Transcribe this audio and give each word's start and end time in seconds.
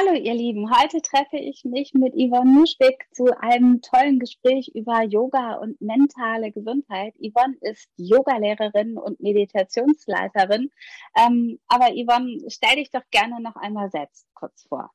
Hallo 0.00 0.12
ihr 0.12 0.34
Lieben, 0.34 0.70
heute 0.70 1.02
treffe 1.02 1.38
ich 1.38 1.64
mich 1.64 1.92
mit 1.92 2.14
Yvonne 2.14 2.60
Nuschwig 2.60 3.04
zu 3.10 3.36
einem 3.40 3.80
tollen 3.82 4.20
Gespräch 4.20 4.70
über 4.72 5.02
Yoga 5.02 5.54
und 5.54 5.80
mentale 5.80 6.52
Gesundheit. 6.52 7.14
Yvonne 7.16 7.56
ist 7.62 7.90
Yogalehrerin 7.96 8.96
und 8.96 9.18
Meditationsleiterin. 9.18 10.70
Ähm, 11.16 11.58
aber 11.66 11.86
Yvonne, 11.86 12.48
stell 12.48 12.76
dich 12.76 12.92
doch 12.92 13.02
gerne 13.10 13.42
noch 13.42 13.56
einmal 13.56 13.90
selbst 13.90 14.28
kurz 14.34 14.68
vor. 14.68 14.92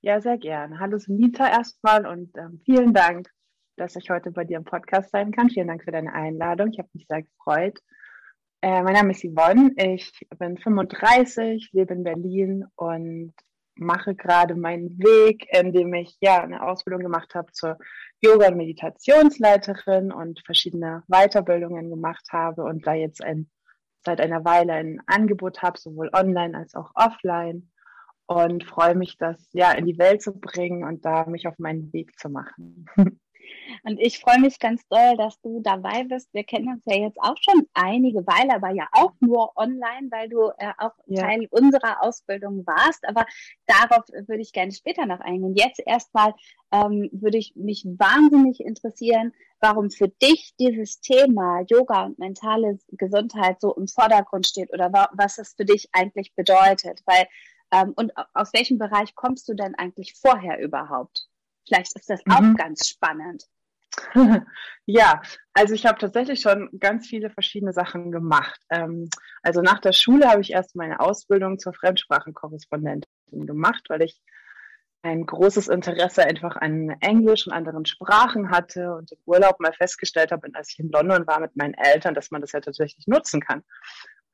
Ja, 0.00 0.18
sehr 0.22 0.38
gerne. 0.38 0.80
Hallo 0.80 0.96
Sunita 0.96 1.50
erstmal 1.50 2.06
und 2.06 2.34
ähm, 2.38 2.62
vielen 2.64 2.94
Dank, 2.94 3.28
dass 3.76 3.96
ich 3.96 4.08
heute 4.08 4.30
bei 4.30 4.44
dir 4.44 4.56
im 4.56 4.64
Podcast 4.64 5.10
sein 5.10 5.30
kann. 5.30 5.50
Vielen 5.50 5.68
Dank 5.68 5.84
für 5.84 5.92
deine 5.92 6.14
Einladung. 6.14 6.70
Ich 6.72 6.78
habe 6.78 6.88
mich 6.94 7.06
sehr 7.06 7.20
gefreut. 7.20 7.80
Äh, 8.62 8.82
mein 8.82 8.94
Name 8.94 9.10
ist 9.10 9.22
Yvonne, 9.22 9.72
ich 9.76 10.10
bin 10.38 10.56
35, 10.56 11.68
lebe 11.72 11.92
in 11.92 12.02
Berlin 12.02 12.64
und 12.76 13.34
mache 13.76 14.14
gerade 14.14 14.54
meinen 14.54 14.98
Weg, 14.98 15.46
indem 15.50 15.94
ich 15.94 16.16
ja 16.20 16.42
eine 16.42 16.62
Ausbildung 16.62 17.02
gemacht 17.02 17.34
habe 17.34 17.52
zur 17.52 17.78
Yoga- 18.20 18.48
und 18.48 18.56
Meditationsleiterin 18.56 20.12
und 20.12 20.42
verschiedene 20.44 21.02
Weiterbildungen 21.08 21.90
gemacht 21.90 22.26
habe 22.32 22.64
und 22.64 22.86
da 22.86 22.94
jetzt 22.94 23.22
ein, 23.22 23.50
seit 24.04 24.20
einer 24.20 24.44
Weile 24.44 24.72
ein 24.72 25.00
Angebot 25.06 25.62
habe, 25.62 25.78
sowohl 25.78 26.10
online 26.12 26.56
als 26.56 26.74
auch 26.74 26.90
offline 26.94 27.70
und 28.26 28.64
freue 28.64 28.94
mich, 28.94 29.18
das 29.18 29.48
ja 29.52 29.72
in 29.72 29.86
die 29.86 29.98
Welt 29.98 30.22
zu 30.22 30.32
bringen 30.32 30.84
und 30.84 31.04
da 31.04 31.26
mich 31.26 31.46
auf 31.46 31.58
meinen 31.58 31.92
Weg 31.92 32.18
zu 32.18 32.28
machen. 32.28 32.86
Und 33.84 34.00
ich 34.00 34.18
freue 34.18 34.40
mich 34.40 34.58
ganz 34.58 34.86
doll, 34.88 35.16
dass 35.16 35.40
du 35.40 35.60
dabei 35.60 36.04
bist. 36.04 36.32
Wir 36.32 36.44
kennen 36.44 36.68
uns 36.68 36.82
ja 36.86 36.96
jetzt 36.96 37.18
auch 37.20 37.36
schon 37.40 37.66
einige 37.74 38.26
Weile, 38.26 38.54
aber 38.54 38.70
ja 38.70 38.88
auch 38.92 39.12
nur 39.20 39.56
online, 39.56 40.08
weil 40.10 40.28
du 40.28 40.50
äh, 40.58 40.72
auch 40.78 40.92
ja. 41.06 41.22
Teil 41.22 41.46
unserer 41.50 42.02
Ausbildung 42.02 42.66
warst. 42.66 43.06
Aber 43.06 43.24
darauf 43.66 44.04
würde 44.26 44.42
ich 44.42 44.52
gerne 44.52 44.72
später 44.72 45.06
noch 45.06 45.20
eingehen. 45.20 45.54
Jetzt 45.54 45.80
erstmal 45.84 46.34
ähm, 46.72 47.08
würde 47.12 47.38
ich 47.38 47.54
mich 47.56 47.84
wahnsinnig 47.84 48.60
interessieren, 48.60 49.32
warum 49.60 49.90
für 49.90 50.08
dich 50.08 50.54
dieses 50.58 51.00
Thema 51.00 51.62
Yoga 51.68 52.04
und 52.06 52.18
mentale 52.18 52.78
Gesundheit 52.88 53.60
so 53.60 53.74
im 53.74 53.88
Vordergrund 53.88 54.46
steht 54.46 54.72
oder 54.72 54.92
was 55.12 55.38
es 55.38 55.54
für 55.54 55.64
dich 55.64 55.88
eigentlich 55.92 56.34
bedeutet. 56.34 57.02
Weil 57.06 57.26
ähm, 57.72 57.92
und 57.96 58.12
aus 58.34 58.52
welchem 58.52 58.78
Bereich 58.78 59.14
kommst 59.14 59.48
du 59.48 59.54
denn 59.54 59.74
eigentlich 59.74 60.14
vorher 60.14 60.60
überhaupt? 60.60 61.28
Vielleicht 61.66 61.96
ist 61.96 62.10
das 62.10 62.20
mhm. 62.24 62.32
auch 62.32 62.56
ganz 62.56 62.88
spannend. 62.88 63.44
ja, 64.86 65.22
also 65.54 65.74
ich 65.74 65.86
habe 65.86 65.98
tatsächlich 65.98 66.40
schon 66.40 66.68
ganz 66.78 67.06
viele 67.06 67.30
verschiedene 67.30 67.72
Sachen 67.72 68.12
gemacht. 68.12 68.60
Ähm, 68.70 69.08
also 69.42 69.62
nach 69.62 69.80
der 69.80 69.92
Schule 69.92 70.28
habe 70.28 70.42
ich 70.42 70.52
erst 70.52 70.76
meine 70.76 71.00
Ausbildung 71.00 71.58
zur 71.58 71.72
Fremdsprachenkorrespondentin 71.72 73.46
gemacht, 73.46 73.84
weil 73.88 74.02
ich 74.02 74.20
ein 75.02 75.24
großes 75.24 75.68
Interesse 75.68 76.24
einfach 76.24 76.56
an 76.56 76.96
Englisch 77.00 77.46
und 77.46 77.52
anderen 77.52 77.86
Sprachen 77.86 78.50
hatte 78.50 78.94
und 78.94 79.12
im 79.12 79.18
Urlaub 79.24 79.60
mal 79.60 79.72
festgestellt 79.72 80.32
habe, 80.32 80.48
als 80.54 80.72
ich 80.72 80.80
in 80.80 80.90
London 80.90 81.26
war 81.26 81.40
mit 81.40 81.56
meinen 81.56 81.74
Eltern, 81.74 82.14
dass 82.14 82.30
man 82.30 82.40
das 82.40 82.52
ja 82.52 82.60
tatsächlich 82.60 83.06
nutzen 83.06 83.40
kann. 83.40 83.62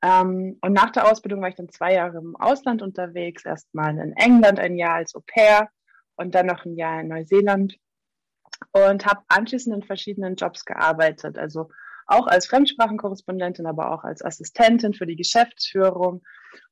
Ähm, 0.01 0.57
und 0.61 0.73
nach 0.73 0.89
der 0.89 1.09
Ausbildung 1.09 1.41
war 1.41 1.49
ich 1.49 1.55
dann 1.55 1.69
zwei 1.69 1.93
Jahre 1.93 2.17
im 2.17 2.35
Ausland 2.35 2.81
unterwegs, 2.81 3.45
erstmal 3.45 3.97
in 3.97 4.13
England 4.13 4.59
ein 4.59 4.75
Jahr 4.75 4.95
als 4.95 5.15
Au 5.15 5.21
pair 5.25 5.69
und 6.15 6.35
dann 6.35 6.47
noch 6.47 6.65
ein 6.65 6.75
Jahr 6.75 7.01
in 7.01 7.07
Neuseeland 7.07 7.77
und 8.71 9.05
habe 9.05 9.21
anschließend 9.27 9.75
in 9.75 9.83
verschiedenen 9.83 10.35
Jobs 10.35 10.65
gearbeitet. 10.65 11.37
Also 11.37 11.69
auch 12.05 12.27
als 12.27 12.47
Fremdsprachenkorrespondentin, 12.47 13.65
aber 13.65 13.91
auch 13.91 14.03
als 14.03 14.23
Assistentin 14.23 14.93
für 14.93 15.05
die 15.05 15.15
Geschäftsführung 15.15 16.21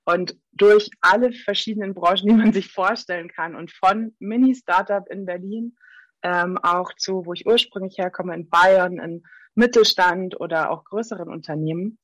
und 0.03 0.35
durch 0.51 0.89
alle 1.01 1.31
verschiedenen 1.31 1.93
Branchen, 1.93 2.27
die 2.27 2.33
man 2.33 2.53
sich 2.53 2.71
vorstellen 2.71 3.29
kann 3.29 3.55
und 3.55 3.71
von 3.71 4.15
Mini-Startup 4.19 5.07
in 5.09 5.25
Berlin 5.25 5.75
ähm, 6.23 6.57
auch 6.61 6.93
zu, 6.97 7.25
wo 7.25 7.33
ich 7.33 7.47
ursprünglich 7.47 7.97
herkomme, 7.97 8.35
in 8.35 8.49
Bayern, 8.49 8.99
in 8.99 9.23
Mittelstand 9.55 10.39
oder 10.39 10.71
auch 10.71 10.83
größeren 10.83 11.29
Unternehmen. 11.29 11.97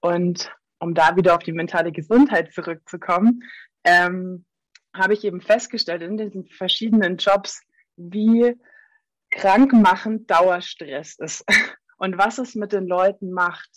Und 0.00 0.52
um 0.78 0.94
da 0.94 1.16
wieder 1.16 1.34
auf 1.34 1.42
die 1.42 1.52
mentale 1.52 1.92
Gesundheit 1.92 2.52
zurückzukommen, 2.52 3.42
ähm, 3.84 4.44
habe 4.94 5.14
ich 5.14 5.24
eben 5.24 5.40
festgestellt 5.40 6.02
in 6.02 6.16
diesen 6.16 6.46
verschiedenen 6.46 7.16
Jobs, 7.16 7.62
wie 7.96 8.56
krankmachend 9.30 10.30
Dauerstress 10.30 11.16
ist 11.18 11.44
und 11.98 12.18
was 12.18 12.38
es 12.38 12.54
mit 12.54 12.72
den 12.72 12.86
Leuten 12.86 13.32
macht, 13.32 13.70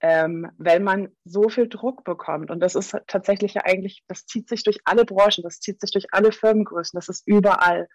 ähm, 0.00 0.50
wenn 0.56 0.82
man 0.82 1.08
so 1.24 1.48
viel 1.48 1.68
Druck 1.68 2.04
bekommt. 2.04 2.50
Und 2.50 2.60
das 2.60 2.74
ist 2.74 2.96
tatsächlich 3.06 3.54
ja 3.54 3.62
eigentlich, 3.64 4.02
das 4.06 4.26
zieht 4.26 4.48
sich 4.48 4.62
durch 4.62 4.78
alle 4.84 5.04
Branchen, 5.04 5.42
das 5.42 5.60
zieht 5.60 5.80
sich 5.80 5.90
durch 5.90 6.06
alle 6.12 6.32
Firmengrößen, 6.32 6.96
das 6.96 7.08
ist 7.08 7.26
überall. 7.26 7.88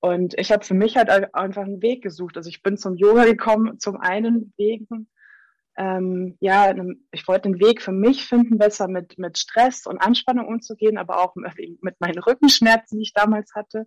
Und 0.00 0.38
ich 0.38 0.50
habe 0.50 0.64
für 0.64 0.74
mich 0.74 0.96
halt 0.96 1.10
einfach 1.34 1.62
einen 1.62 1.82
Weg 1.82 2.02
gesucht. 2.02 2.38
Also 2.38 2.48
ich 2.48 2.62
bin 2.62 2.78
zum 2.78 2.96
Yoga 2.96 3.24
gekommen, 3.24 3.78
zum 3.78 4.00
einen 4.00 4.54
wegen, 4.56 5.10
ähm, 5.76 6.36
ja, 6.40 6.74
ich 7.12 7.26
wollte 7.28 7.46
einen 7.46 7.60
Weg 7.60 7.80
für 7.82 7.92
mich 7.92 8.26
finden, 8.26 8.58
besser 8.58 8.88
mit, 8.88 9.18
mit 9.18 9.38
Stress 9.38 9.86
und 9.86 9.98
Anspannung 9.98 10.46
umzugehen, 10.46 10.98
aber 10.98 11.22
auch 11.22 11.34
mit 11.80 12.00
meinen 12.00 12.18
Rückenschmerzen, 12.18 12.98
die 12.98 13.04
ich 13.04 13.14
damals 13.14 13.54
hatte. 13.54 13.86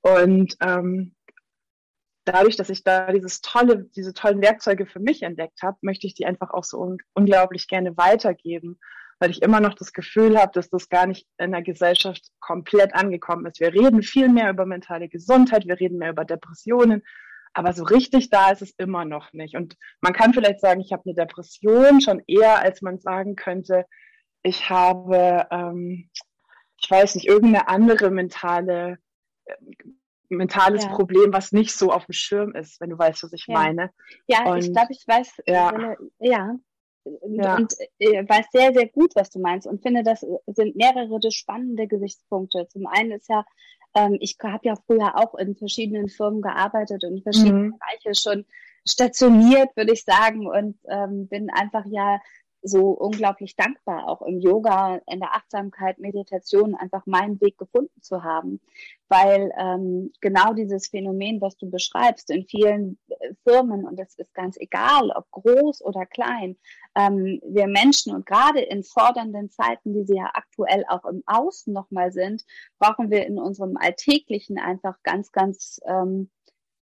Und 0.00 0.56
ähm, 0.60 1.14
dadurch, 2.24 2.56
dass 2.56 2.70
ich 2.70 2.84
da 2.84 3.12
dieses 3.12 3.40
tolle, 3.40 3.84
diese 3.96 4.14
tollen 4.14 4.42
Werkzeuge 4.42 4.86
für 4.86 5.00
mich 5.00 5.22
entdeckt 5.22 5.62
habe, 5.62 5.78
möchte 5.82 6.06
ich 6.06 6.14
die 6.14 6.26
einfach 6.26 6.50
auch 6.50 6.64
so 6.64 6.80
un 6.80 6.98
unglaublich 7.14 7.68
gerne 7.68 7.96
weitergeben, 7.96 8.78
weil 9.18 9.30
ich 9.30 9.42
immer 9.42 9.60
noch 9.60 9.74
das 9.74 9.92
Gefühl 9.92 10.38
habe, 10.38 10.52
dass 10.52 10.70
das 10.70 10.88
gar 10.88 11.06
nicht 11.06 11.26
in 11.38 11.52
der 11.52 11.62
Gesellschaft 11.62 12.22
komplett 12.40 12.94
angekommen 12.94 13.46
ist. 13.46 13.60
Wir 13.60 13.72
reden 13.72 14.02
viel 14.02 14.28
mehr 14.28 14.50
über 14.50 14.66
mentale 14.66 15.08
Gesundheit, 15.08 15.66
wir 15.66 15.78
reden 15.78 15.98
mehr 15.98 16.10
über 16.10 16.24
Depressionen, 16.24 17.02
aber 17.54 17.72
so 17.72 17.84
richtig 17.84 18.30
da 18.30 18.50
ist 18.50 18.62
es 18.62 18.74
immer 18.78 19.04
noch 19.04 19.32
nicht. 19.32 19.56
Und 19.56 19.76
man 20.00 20.12
kann 20.12 20.32
vielleicht 20.32 20.60
sagen, 20.60 20.80
ich 20.80 20.92
habe 20.92 21.02
eine 21.04 21.14
Depression 21.14 22.00
schon 22.00 22.22
eher, 22.26 22.60
als 22.60 22.82
man 22.82 22.98
sagen 22.98 23.36
könnte, 23.36 23.84
ich 24.42 24.70
habe, 24.70 25.46
ähm, 25.50 26.10
ich 26.80 26.90
weiß 26.90 27.14
nicht, 27.14 27.28
irgendeine 27.28 27.68
andere 27.68 28.10
mentale 28.10 28.98
mentales 30.32 30.84
ja. 30.84 30.90
Problem, 30.90 31.32
was 31.32 31.52
nicht 31.52 31.72
so 31.72 31.92
auf 31.92 32.06
dem 32.06 32.12
Schirm 32.12 32.54
ist, 32.54 32.80
wenn 32.80 32.90
du 32.90 32.98
weißt, 32.98 33.22
was 33.22 33.32
ich 33.32 33.46
ja. 33.46 33.54
meine. 33.54 33.90
Ja, 34.26 34.50
und, 34.50 34.58
ich 34.58 34.72
glaube, 34.72 34.88
ich 34.90 35.04
weiß, 35.06 35.42
ja. 35.46 35.94
ja. 36.18 36.56
Ja. 37.04 37.56
Und 37.56 37.74
äh, 37.98 38.28
weiß 38.28 38.46
sehr, 38.52 38.72
sehr 38.72 38.88
gut, 38.88 39.14
was 39.14 39.30
du 39.30 39.40
meinst 39.40 39.66
und 39.66 39.82
finde, 39.82 40.02
das 40.02 40.24
sind 40.46 40.76
mehrere 40.76 41.18
spannende 41.30 41.86
Gesichtspunkte. 41.86 42.68
Zum 42.68 42.86
einen 42.86 43.12
ist 43.12 43.28
ja, 43.28 43.44
ähm, 43.94 44.16
ich 44.20 44.36
habe 44.42 44.66
ja 44.66 44.74
früher 44.86 45.16
auch 45.18 45.34
in 45.34 45.56
verschiedenen 45.56 46.08
Firmen 46.08 46.42
gearbeitet 46.42 47.04
und 47.04 47.16
in 47.16 47.22
verschiedenen 47.22 47.66
mhm. 47.66 47.78
Bereiche 47.78 48.20
schon 48.20 48.44
stationiert, 48.86 49.76
würde 49.76 49.92
ich 49.92 50.04
sagen, 50.04 50.46
und 50.46 50.76
ähm, 50.88 51.28
bin 51.28 51.50
einfach 51.50 51.84
ja 51.86 52.20
so 52.62 52.90
unglaublich 52.90 53.56
dankbar, 53.56 54.08
auch 54.08 54.22
im 54.22 54.38
Yoga, 54.38 55.00
in 55.06 55.18
der 55.18 55.34
Achtsamkeit, 55.34 55.98
Meditation 55.98 56.74
einfach 56.74 57.04
meinen 57.06 57.40
Weg 57.40 57.58
gefunden 57.58 58.00
zu 58.00 58.22
haben. 58.22 58.60
Weil 59.08 59.52
ähm, 59.58 60.12
genau 60.20 60.54
dieses 60.54 60.88
Phänomen, 60.88 61.40
was 61.40 61.56
du 61.56 61.68
beschreibst, 61.68 62.30
in 62.30 62.46
vielen 62.46 62.98
äh, 63.08 63.34
Firmen, 63.46 63.84
und 63.84 63.98
es 63.98 64.14
ist 64.14 64.32
ganz 64.32 64.56
egal, 64.58 65.10
ob 65.10 65.30
groß 65.32 65.82
oder 65.82 66.06
klein, 66.06 66.56
ähm, 66.96 67.40
wir 67.44 67.66
Menschen 67.66 68.14
und 68.14 68.26
gerade 68.26 68.60
in 68.60 68.84
fordernden 68.84 69.50
Zeiten, 69.50 69.94
wie 69.94 70.04
sie 70.04 70.16
ja 70.16 70.30
aktuell 70.32 70.84
auch 70.88 71.04
im 71.04 71.22
Außen 71.26 71.72
nochmal 71.72 72.12
sind, 72.12 72.44
brauchen 72.78 73.10
wir 73.10 73.26
in 73.26 73.38
unserem 73.38 73.76
Alltäglichen 73.76 74.58
einfach 74.58 74.96
ganz, 75.02 75.32
ganz 75.32 75.80
ähm, 75.86 76.30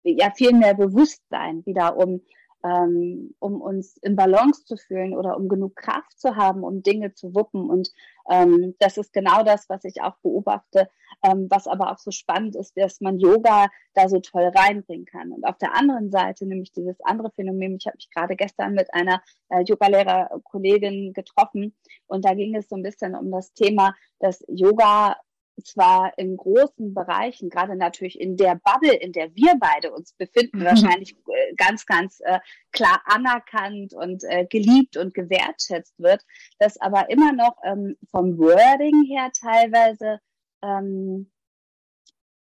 ja 0.04 0.32
viel 0.32 0.54
mehr 0.54 0.74
Bewusstsein 0.74 1.66
wieder, 1.66 1.98
um 1.98 2.22
ähm, 2.64 3.36
um 3.40 3.62
uns 3.62 3.98
in 3.98 4.16
Balance 4.16 4.66
zu 4.66 4.76
fühlen 4.76 5.16
oder 5.16 5.38
um 5.38 5.48
genug 5.48 5.76
Kraft 5.76 6.20
zu 6.20 6.36
haben, 6.36 6.64
um 6.64 6.84
Dinge 6.84 7.14
zu 7.14 7.34
wuppen. 7.34 7.70
Und 7.70 7.92
ähm, 8.30 8.76
das 8.80 8.98
ist 8.98 9.14
genau 9.14 9.44
das, 9.44 9.70
was 9.70 9.84
ich 9.86 10.02
auch 10.02 10.18
beobachte, 10.22 10.90
ähm, 11.24 11.48
was 11.50 11.68
aber 11.68 11.92
auch 11.92 11.98
so 11.98 12.12
spannend 12.12 12.56
ist, 12.56 12.78
dass 12.78 13.02
man 13.02 13.20
Yoga 13.20 13.68
da 13.94 14.10
so 14.10 14.20
toll 14.20 14.52
reinbringen 14.56 15.06
kann. 15.06 15.32
Und 15.32 15.46
auf 15.46 15.58
der 15.58 15.76
anderen 15.76 16.12
Seite, 16.12 16.46
nämlich 16.46 16.72
dieses 16.72 17.00
andere 17.02 17.32
Phänomen, 17.32 17.78
ich 17.78 17.88
habe 17.88 17.98
mich 17.98 18.10
gerade 18.12 18.36
gestern 18.36 18.74
mit 18.74 18.94
einer 18.94 19.22
äh, 19.50 19.64
Yoga-Lehrer-Kollegin 19.64 21.14
getroffen 21.14 21.76
und 22.08 22.26
da 22.26 22.34
ging 22.34 22.56
es 22.56 22.68
so 22.68 22.76
ein 22.76 22.84
bisschen 22.84 23.16
um 23.16 23.32
das 23.32 23.54
Thema, 23.54 23.96
dass 24.20 24.44
Yoga 24.48 25.16
zwar 25.64 26.18
in 26.18 26.38
großen 26.38 26.94
Bereichen, 26.94 27.50
gerade 27.50 27.76
natürlich 27.76 28.20
in 28.20 28.38
der 28.38 28.56
Bubble, 28.56 28.94
in 28.94 29.12
der 29.12 29.34
wir 29.36 29.54
beide 29.60 29.92
uns 29.92 30.14
befinden, 30.14 30.60
mhm. 30.60 30.66
wahrscheinlich 30.66 31.16
äh, 31.28 31.54
ganz, 31.56 31.86
ganz 31.86 32.20
äh, 32.22 32.40
klar 32.72 33.02
anerkannt 33.06 33.94
und 33.94 34.24
äh, 34.24 34.46
geliebt 34.46 34.98
und 34.98 35.14
gewertschätzt 35.14 36.00
wird, 36.00 36.24
dass 36.60 36.80
aber 36.80 37.10
immer 37.10 37.34
noch 37.34 37.58
ähm, 37.64 37.98
vom 38.12 38.38
Wording 38.38 39.06
her 39.08 39.32
teilweise 39.34 40.20
ähm, 40.62 41.32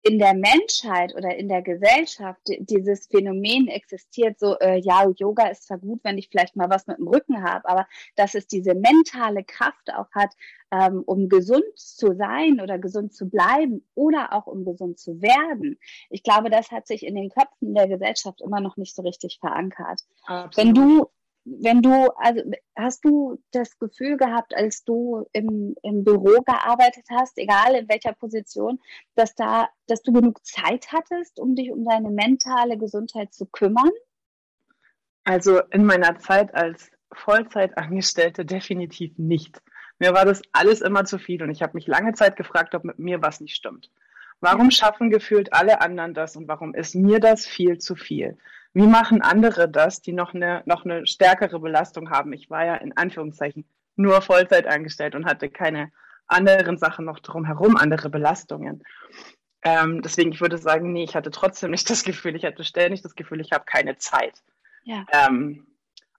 in 0.07 0.19
der 0.19 0.35
Menschheit 0.35 1.15
oder 1.17 1.35
in 1.35 1.49
der 1.49 1.63
Gesellschaft 1.63 2.43
dieses 2.59 3.07
Phänomen 3.07 3.69
existiert, 3.69 4.39
so, 4.39 4.59
äh, 4.59 4.79
ja, 4.79 5.09
Yoga 5.17 5.49
ist 5.49 5.67
zwar 5.67 5.79
gut, 5.79 6.01
wenn 6.03 6.19
ich 6.19 6.29
vielleicht 6.29 6.57
mal 6.57 6.69
was 6.69 6.87
mit 6.87 6.99
dem 6.99 7.09
Rücken 7.09 7.43
habe, 7.43 7.67
aber 7.67 7.87
dass 8.15 8.35
es 8.35 8.47
diese 8.47 8.75
mentale 8.75 9.45
Kraft 9.45 9.95
auch 9.95 10.11
hat, 10.13 10.31
ähm, 10.71 11.03
um 11.07 11.31
gesund 11.31 11.65
zu 11.77 12.15
sein 12.15 12.61
oder 12.61 12.79
gesund 12.79 13.15
zu 13.15 13.31
bleiben 13.31 13.83
oder 13.95 14.35
auch 14.35 14.47
um 14.47 14.67
gesund 14.67 14.99
zu 14.99 15.23
werden. 15.23 15.79
Ich 16.11 16.23
glaube, 16.23 16.51
das 16.51 16.71
hat 16.71 16.87
sich 16.87 17.07
in 17.07 17.15
den 17.15 17.31
Köpfen 17.31 17.75
der 17.75 17.89
Gesellschaft 17.89 18.43
immer 18.43 18.61
noch 18.61 18.77
nicht 18.77 18.95
so 18.95 19.01
richtig 19.01 19.39
verankert. 19.41 20.03
Absolut. 20.27 20.57
Wenn 20.57 20.75
du 20.75 21.11
wenn 21.45 21.83
du, 21.83 22.09
also 22.17 22.43
hast 22.77 23.05
du 23.05 23.39
das 23.51 23.79
Gefühl 23.79 24.17
gehabt, 24.17 24.55
als 24.57 24.85
du 24.85 25.27
im, 25.33 25.75
im 25.83 26.05
Büro 26.05 26.41
gearbeitet 26.43 27.05
hast, 27.11 27.37
egal 27.39 27.75
in 27.75 27.89
welcher 27.89 28.15
Position, 28.15 28.81
dass 29.15 29.35
da, 29.35 29.69
dass 29.87 30.03
du 30.03 30.13
genug 30.13 30.45
Zeit 30.45 30.93
hattest, 30.93 31.39
um 31.39 31.55
dich 31.55 31.71
um 31.71 31.85
deine 31.85 32.11
mentale 32.11 32.79
Gesundheit 32.79 33.35
zu 33.35 33.47
kümmern? 33.47 33.91
Also 35.25 35.61
in 35.71 35.85
meiner 35.85 36.19
Zeit 36.19 36.55
als 36.55 36.91
Vollzeitangestellte 37.13 38.45
definitiv 38.45 39.17
nicht. 39.19 39.61
Mir 39.99 40.15
war 40.15 40.25
das 40.25 40.43
alles 40.53 40.81
immer 40.81 41.05
zu 41.05 41.19
viel 41.19 41.43
und 41.43 41.51
ich 41.51 41.63
habe 41.63 41.75
mich 41.75 41.87
lange 41.87 42.15
Zeit 42.15 42.37
gefragt, 42.37 42.75
ob 42.75 42.85
mit 42.85 42.99
mir 42.99 43.23
was 43.23 43.41
nicht 43.41 43.55
stimmt. 43.55 43.91
Warum 44.41 44.71
schaffen 44.71 45.11
gefühlt 45.11 45.53
alle 45.53 45.81
anderen 45.81 46.15
das 46.15 46.37
und 46.37 46.49
warum 46.49 46.75
ist 46.75 46.95
mir 46.95 47.21
das 47.21 47.47
viel 47.47 47.79
zu 47.79 47.95
viel? 47.95 48.37
Wie 48.75 48.87
machen 48.87 49.23
andere 49.23 49.69
das, 49.69 50.03
die 50.03 50.13
noch 50.13 50.35
eine, 50.35 50.63
noch 50.67 50.85
eine 50.85 51.07
stärkere 51.07 51.61
Belastung 51.61 52.11
haben? 52.11 52.33
Ich 52.33 52.51
war 52.51 52.67
ja 52.67 52.75
in 52.75 52.97
Anführungszeichen 52.97 53.65
nur 53.97 54.21
Vollzeit 54.21 54.67
angestellt 54.67 55.15
und 55.15 55.27
hatte 55.27 55.49
keine 55.49 55.93
anderen 56.27 56.77
Sachen 56.77 57.05
noch 57.05 57.21
drumherum, 57.21 57.77
andere 57.77 58.11
Belastungen. 58.11 58.83
Ähm, 59.63 60.03
deswegen, 60.03 60.33
ich 60.33 60.41
würde 60.41 60.59
sagen, 60.59 60.93
nee, 60.93 61.05
ich 61.05 61.15
hatte 61.15 61.31
trotzdem 61.31 61.71
nicht 61.71 61.89
das 61.89 62.03
Gefühl, 62.03 62.35
ich 62.35 62.45
hatte 62.45 62.65
ständig 62.65 63.03
das 63.03 63.15
Gefühl, 63.15 63.41
ich 63.41 63.53
habe 63.53 63.65
keine 63.65 63.97
Zeit. 63.97 64.43
Ja. 64.83 65.07
Ähm, 65.13 65.67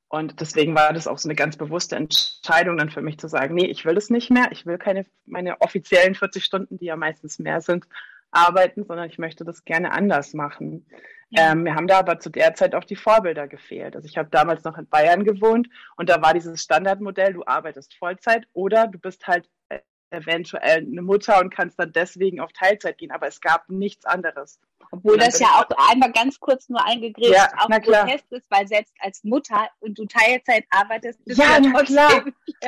und 0.07 0.39
deswegen 0.39 0.75
war 0.75 0.93
das 0.93 1.07
auch 1.07 1.17
so 1.17 1.27
eine 1.27 1.35
ganz 1.35 1.57
bewusste 1.57 1.95
Entscheidung 1.95 2.77
dann 2.77 2.89
für 2.89 3.01
mich 3.01 3.19
zu 3.19 3.27
sagen, 3.27 3.53
nee, 3.53 3.65
ich 3.65 3.85
will 3.85 3.95
das 3.95 4.09
nicht 4.09 4.31
mehr, 4.31 4.51
ich 4.51 4.65
will 4.65 4.77
keine 4.77 5.05
meine 5.25 5.59
offiziellen 5.61 6.15
40 6.15 6.43
Stunden, 6.43 6.77
die 6.77 6.85
ja 6.85 6.95
meistens 6.95 7.37
mehr 7.37 7.59
sind, 7.59 7.85
arbeiten, 8.31 8.85
sondern 8.85 9.09
ich 9.09 9.17
möchte 9.17 9.43
das 9.43 9.65
gerne 9.65 9.91
anders 9.91 10.33
machen. 10.33 10.85
Ja. 11.29 11.51
Ähm, 11.51 11.65
wir 11.65 11.75
haben 11.75 11.87
da 11.87 11.99
aber 11.99 12.19
zu 12.19 12.29
der 12.29 12.53
Zeit 12.53 12.75
auch 12.75 12.83
die 12.83 12.95
Vorbilder 12.95 13.47
gefehlt. 13.47 13.95
Also 13.95 14.07
ich 14.07 14.17
habe 14.17 14.29
damals 14.29 14.63
noch 14.63 14.77
in 14.77 14.87
Bayern 14.87 15.23
gewohnt 15.23 15.67
und 15.97 16.09
da 16.09 16.21
war 16.21 16.33
dieses 16.33 16.61
Standardmodell, 16.61 17.33
du 17.33 17.43
arbeitest 17.45 17.95
Vollzeit 17.95 18.47
oder 18.53 18.87
du 18.87 18.99
bist 18.99 19.27
halt 19.27 19.49
äh, 19.69 19.79
eventuell 20.09 20.77
eine 20.77 21.01
Mutter 21.01 21.39
und 21.39 21.49
kannst 21.49 21.79
dann 21.79 21.91
deswegen 21.91 22.39
auf 22.39 22.53
Teilzeit 22.53 22.97
gehen, 22.97 23.11
aber 23.11 23.27
es 23.27 23.41
gab 23.41 23.69
nichts 23.69 24.05
anderes. 24.05 24.59
Obwohl 24.91 25.17
das 25.17 25.39
ja 25.39 25.47
auch 25.47 25.89
einmal 25.89 26.11
ganz 26.11 26.39
kurz 26.39 26.69
nur 26.69 26.83
eingegriffen 26.85 27.33
ja, 27.33 27.49
auch 27.57 27.67
Protest 27.67 28.31
ist, 28.31 28.45
weil 28.49 28.67
selbst 28.67 28.93
als 28.99 29.23
Mutter 29.23 29.67
und 29.79 29.97
du 29.97 30.05
Teilzeit 30.05 30.65
arbeitest, 30.69 31.23
bist 31.25 31.39
ja, 31.39 31.59
du 31.59 31.69
ja 31.69 31.83
klar. 31.83 32.25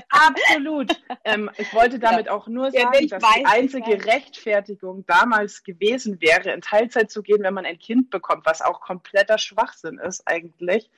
Absolut. 0.09 0.99
ähm, 1.23 1.49
ich 1.57 1.73
wollte 1.73 1.99
damit 1.99 2.25
ja. 2.25 2.33
auch 2.33 2.47
nur 2.47 2.71
sagen, 2.71 2.89
ja, 2.93 3.07
dass 3.07 3.23
weiß, 3.23 3.35
die 3.37 3.45
einzige 3.45 4.05
Rechtfertigung 4.05 5.05
damals 5.05 5.63
gewesen 5.63 6.19
wäre, 6.19 6.51
in 6.51 6.61
Teilzeit 6.61 7.11
zu 7.11 7.21
gehen, 7.21 7.43
wenn 7.43 7.53
man 7.53 7.65
ein 7.65 7.79
Kind 7.79 8.09
bekommt, 8.09 8.45
was 8.45 8.61
auch 8.61 8.81
kompletter 8.81 9.37
Schwachsinn 9.37 9.97
ist 9.99 10.27
eigentlich. 10.27 10.89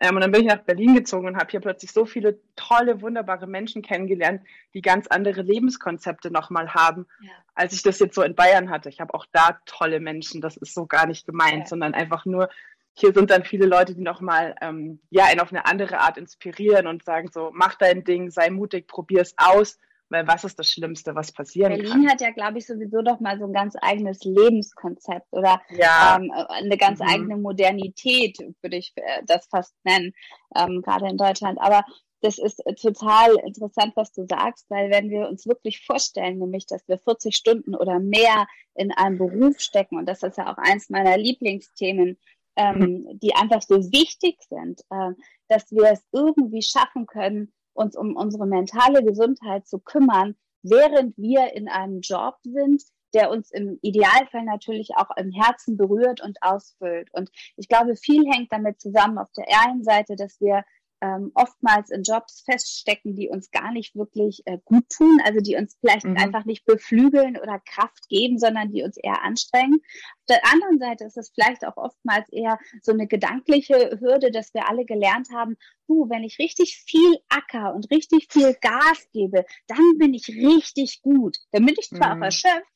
Ähm, 0.00 0.16
und 0.16 0.22
dann 0.22 0.32
bin 0.32 0.42
ich 0.42 0.48
nach 0.48 0.62
Berlin 0.62 0.94
gezogen 0.94 1.26
und 1.26 1.36
habe 1.36 1.50
hier 1.50 1.60
plötzlich 1.60 1.92
so 1.92 2.04
viele 2.04 2.40
tolle, 2.56 3.00
wunderbare 3.00 3.46
Menschen 3.46 3.82
kennengelernt, 3.82 4.42
die 4.74 4.82
ganz 4.82 5.06
andere 5.06 5.42
Lebenskonzepte 5.42 6.30
nochmal 6.30 6.74
haben, 6.74 7.06
ja. 7.20 7.30
als 7.54 7.72
ich 7.72 7.82
das 7.82 8.00
jetzt 8.00 8.14
so 8.14 8.22
in 8.22 8.34
Bayern 8.34 8.70
hatte. 8.70 8.88
Ich 8.88 9.00
habe 9.00 9.14
auch 9.14 9.26
da 9.32 9.60
tolle 9.66 10.00
Menschen, 10.00 10.40
das 10.40 10.56
ist 10.56 10.74
so 10.74 10.86
gar 10.86 11.06
nicht 11.06 11.26
gemeint, 11.26 11.60
ja. 11.60 11.66
sondern 11.66 11.94
einfach 11.94 12.24
nur, 12.24 12.48
hier 12.92 13.12
sind 13.12 13.30
dann 13.30 13.44
viele 13.44 13.66
Leute, 13.66 13.94
die 13.94 14.02
nochmal 14.02 14.54
ähm, 14.60 15.00
ja, 15.10 15.24
einen 15.24 15.40
auf 15.40 15.50
eine 15.50 15.66
andere 15.66 15.98
Art 15.98 16.16
inspirieren 16.16 16.86
und 16.86 17.04
sagen 17.04 17.28
so, 17.32 17.50
mach 17.52 17.74
dein 17.74 18.04
Ding, 18.04 18.30
sei 18.30 18.50
mutig, 18.50 18.86
probier 18.86 19.22
es 19.22 19.34
aus 19.36 19.78
weil 20.08 20.26
was 20.26 20.44
ist 20.44 20.58
das 20.58 20.70
Schlimmste, 20.70 21.14
was 21.14 21.32
passieren 21.32 21.70
Berlin 21.70 21.86
kann? 21.86 21.92
Berlin 22.00 22.10
hat 22.10 22.20
ja, 22.20 22.30
glaube 22.30 22.58
ich, 22.58 22.66
sowieso 22.66 23.02
doch 23.02 23.20
mal 23.20 23.38
so 23.38 23.46
ein 23.46 23.52
ganz 23.52 23.74
eigenes 23.80 24.22
Lebenskonzept 24.24 25.26
oder 25.32 25.60
ja. 25.70 26.16
ähm, 26.16 26.30
eine 26.48 26.76
ganz 26.76 27.00
mhm. 27.00 27.06
eigene 27.08 27.36
Modernität, 27.36 28.38
würde 28.60 28.76
ich 28.76 28.92
äh, 28.96 29.22
das 29.26 29.46
fast 29.46 29.74
nennen, 29.84 30.12
ähm, 30.56 30.82
gerade 30.82 31.08
in 31.08 31.16
Deutschland. 31.16 31.58
Aber 31.60 31.84
das 32.20 32.38
ist 32.38 32.62
total 32.80 33.34
interessant, 33.44 33.92
was 33.96 34.12
du 34.12 34.24
sagst, 34.26 34.64
weil 34.70 34.90
wenn 34.90 35.10
wir 35.10 35.28
uns 35.28 35.46
wirklich 35.46 35.84
vorstellen, 35.84 36.38
nämlich, 36.38 36.64
dass 36.66 36.86
wir 36.88 36.98
40 36.98 37.36
Stunden 37.36 37.74
oder 37.74 37.98
mehr 37.98 38.46
in 38.74 38.92
einem 38.92 39.18
Beruf 39.18 39.60
stecken, 39.60 39.98
und 39.98 40.06
das 40.06 40.22
ist 40.22 40.38
ja 40.38 40.50
auch 40.50 40.56
eins 40.56 40.88
meiner 40.88 41.18
Lieblingsthemen, 41.18 42.18
ähm, 42.56 42.78
mhm. 42.78 43.20
die 43.20 43.34
einfach 43.34 43.60
so 43.60 43.76
wichtig 43.92 44.38
sind, 44.48 44.80
äh, 44.90 45.10
dass 45.48 45.70
wir 45.70 45.92
es 45.92 46.02
irgendwie 46.12 46.62
schaffen 46.62 47.06
können, 47.06 47.52
uns 47.74 47.96
um 47.96 48.16
unsere 48.16 48.46
mentale 48.46 49.04
Gesundheit 49.04 49.66
zu 49.66 49.78
kümmern, 49.78 50.36
während 50.62 51.16
wir 51.18 51.52
in 51.54 51.68
einem 51.68 52.00
Job 52.00 52.36
sind, 52.42 52.82
der 53.12 53.30
uns 53.30 53.50
im 53.52 53.78
Idealfall 53.82 54.44
natürlich 54.44 54.96
auch 54.96 55.16
im 55.16 55.30
Herzen 55.30 55.76
berührt 55.76 56.20
und 56.20 56.38
ausfüllt. 56.42 57.08
Und 57.12 57.30
ich 57.56 57.68
glaube, 57.68 57.94
viel 57.96 58.24
hängt 58.30 58.52
damit 58.52 58.80
zusammen 58.80 59.18
auf 59.18 59.30
der 59.32 59.46
einen 59.64 59.84
Seite, 59.84 60.16
dass 60.16 60.40
wir 60.40 60.64
ähm, 61.04 61.32
oftmals 61.34 61.90
in 61.90 62.02
Jobs 62.02 62.42
feststecken, 62.46 63.14
die 63.14 63.28
uns 63.28 63.50
gar 63.50 63.72
nicht 63.72 63.94
wirklich 63.94 64.42
äh, 64.46 64.58
gut 64.64 64.88
tun, 64.88 65.20
also 65.22 65.40
die 65.40 65.54
uns 65.54 65.76
vielleicht 65.78 66.06
mhm. 66.06 66.16
einfach 66.16 66.46
nicht 66.46 66.64
beflügeln 66.64 67.36
oder 67.36 67.60
Kraft 67.60 68.08
geben, 68.08 68.38
sondern 68.38 68.72
die 68.72 68.82
uns 68.82 68.96
eher 68.96 69.22
anstrengen. 69.22 69.80
Auf 69.82 70.26
der 70.30 70.46
anderen 70.50 70.78
Seite 70.78 71.04
ist 71.04 71.18
es 71.18 71.30
vielleicht 71.34 71.66
auch 71.66 71.76
oftmals 71.76 72.26
eher 72.30 72.58
so 72.80 72.92
eine 72.92 73.06
gedankliche 73.06 73.98
Hürde, 74.00 74.30
dass 74.30 74.54
wir 74.54 74.66
alle 74.68 74.86
gelernt 74.86 75.28
haben, 75.30 75.56
du, 75.86 76.08
wenn 76.08 76.24
ich 76.24 76.38
richtig 76.38 76.82
viel 76.86 77.18
Acker 77.28 77.74
und 77.74 77.90
richtig 77.90 78.28
viel 78.30 78.56
Gas 78.62 79.06
gebe, 79.12 79.44
dann 79.66 79.98
bin 79.98 80.14
ich 80.14 80.28
richtig 80.28 81.02
gut. 81.02 81.36
Dann 81.52 81.66
bin 81.66 81.74
ich 81.78 81.90
zwar 81.90 82.14
mhm. 82.14 82.22
auch 82.22 82.26
erschöpft, 82.26 82.73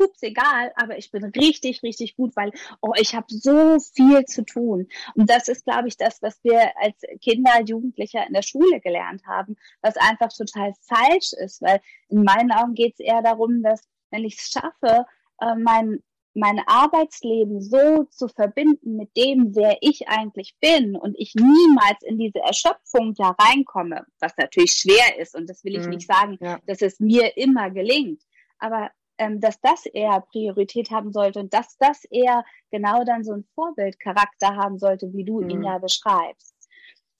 pups 0.00 0.22
egal, 0.22 0.72
aber 0.76 0.96
ich 0.96 1.10
bin 1.10 1.24
richtig, 1.24 1.82
richtig 1.82 2.16
gut, 2.16 2.34
weil 2.34 2.52
oh, 2.80 2.92
ich 2.96 3.14
habe 3.14 3.26
so 3.28 3.78
viel 3.78 4.24
zu 4.24 4.44
tun. 4.44 4.88
Und 5.14 5.28
das 5.28 5.48
ist, 5.48 5.64
glaube 5.64 5.88
ich, 5.88 5.98
das, 5.98 6.22
was 6.22 6.42
wir 6.42 6.72
als 6.80 6.96
Kinder, 7.20 7.60
Jugendlicher 7.64 8.26
in 8.26 8.32
der 8.32 8.42
Schule 8.42 8.80
gelernt 8.80 9.26
haben, 9.26 9.56
was 9.82 9.96
einfach 9.98 10.32
total 10.32 10.72
falsch 10.80 11.34
ist, 11.34 11.60
weil 11.60 11.80
in 12.08 12.24
meinen 12.24 12.50
Augen 12.50 12.74
geht 12.74 12.94
es 12.94 13.00
eher 13.00 13.22
darum, 13.22 13.62
dass 13.62 13.82
wenn 14.10 14.24
ich 14.24 14.38
es 14.38 14.50
schaffe, 14.50 15.04
äh, 15.40 15.54
mein 15.56 16.02
mein 16.32 16.60
Arbeitsleben 16.64 17.60
so 17.60 18.04
zu 18.04 18.28
verbinden 18.28 18.96
mit 18.96 19.16
dem, 19.16 19.54
wer 19.56 19.78
ich 19.80 20.08
eigentlich 20.08 20.54
bin 20.60 20.94
und 20.94 21.18
ich 21.18 21.34
niemals 21.34 22.02
in 22.04 22.18
diese 22.18 22.38
Erschöpfung 22.38 23.14
da 23.14 23.30
reinkomme, 23.30 24.06
was 24.20 24.36
natürlich 24.36 24.72
schwer 24.72 25.18
ist 25.18 25.34
und 25.34 25.50
das 25.50 25.64
will 25.64 25.74
ich 25.74 25.84
mhm, 25.84 25.90
nicht 25.90 26.06
sagen, 26.06 26.38
ja. 26.40 26.60
dass 26.66 26.82
es 26.82 27.00
mir 27.00 27.36
immer 27.36 27.70
gelingt. 27.70 28.22
Aber 28.60 28.92
ähm, 29.20 29.38
dass 29.38 29.60
das 29.60 29.84
eher 29.86 30.24
Priorität 30.32 30.90
haben 30.90 31.12
sollte 31.12 31.40
und 31.40 31.52
dass 31.52 31.76
das 31.76 32.04
eher 32.06 32.42
genau 32.70 33.04
dann 33.04 33.22
so 33.22 33.34
ein 33.34 33.44
Vorbildcharakter 33.54 34.56
haben 34.56 34.78
sollte, 34.78 35.12
wie 35.12 35.24
du 35.24 35.40
mhm. 35.40 35.50
ihn 35.50 35.62
ja 35.62 35.78
beschreibst. 35.78 36.56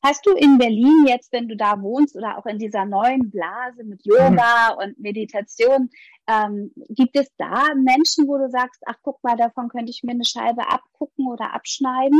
Hast 0.03 0.25
du 0.25 0.33
in 0.33 0.57
Berlin 0.57 1.05
jetzt, 1.07 1.31
wenn 1.31 1.47
du 1.47 1.57
da 1.57 1.83
wohnst 1.83 2.17
oder 2.17 2.39
auch 2.39 2.47
in 2.47 2.59
dieser 2.59 2.87
neuen 2.87 3.31
Blase 3.31 3.85
mit 3.85 4.01
Yoga 4.03 4.73
mhm. 4.73 4.79
und 4.79 4.99
Meditation, 4.99 5.91
ähm, 6.27 6.73
gibt 6.89 7.17
es 7.17 7.31
da 7.37 7.75
Menschen, 7.75 8.27
wo 8.27 8.39
du 8.39 8.49
sagst, 8.49 8.83
ach 8.87 8.97
guck 9.03 9.23
mal, 9.23 9.37
davon 9.37 9.69
könnte 9.69 9.91
ich 9.91 10.03
mir 10.03 10.13
eine 10.13 10.25
Scheibe 10.25 10.67
abgucken 10.69 11.27
oder 11.27 11.53
abschneiden? 11.53 12.19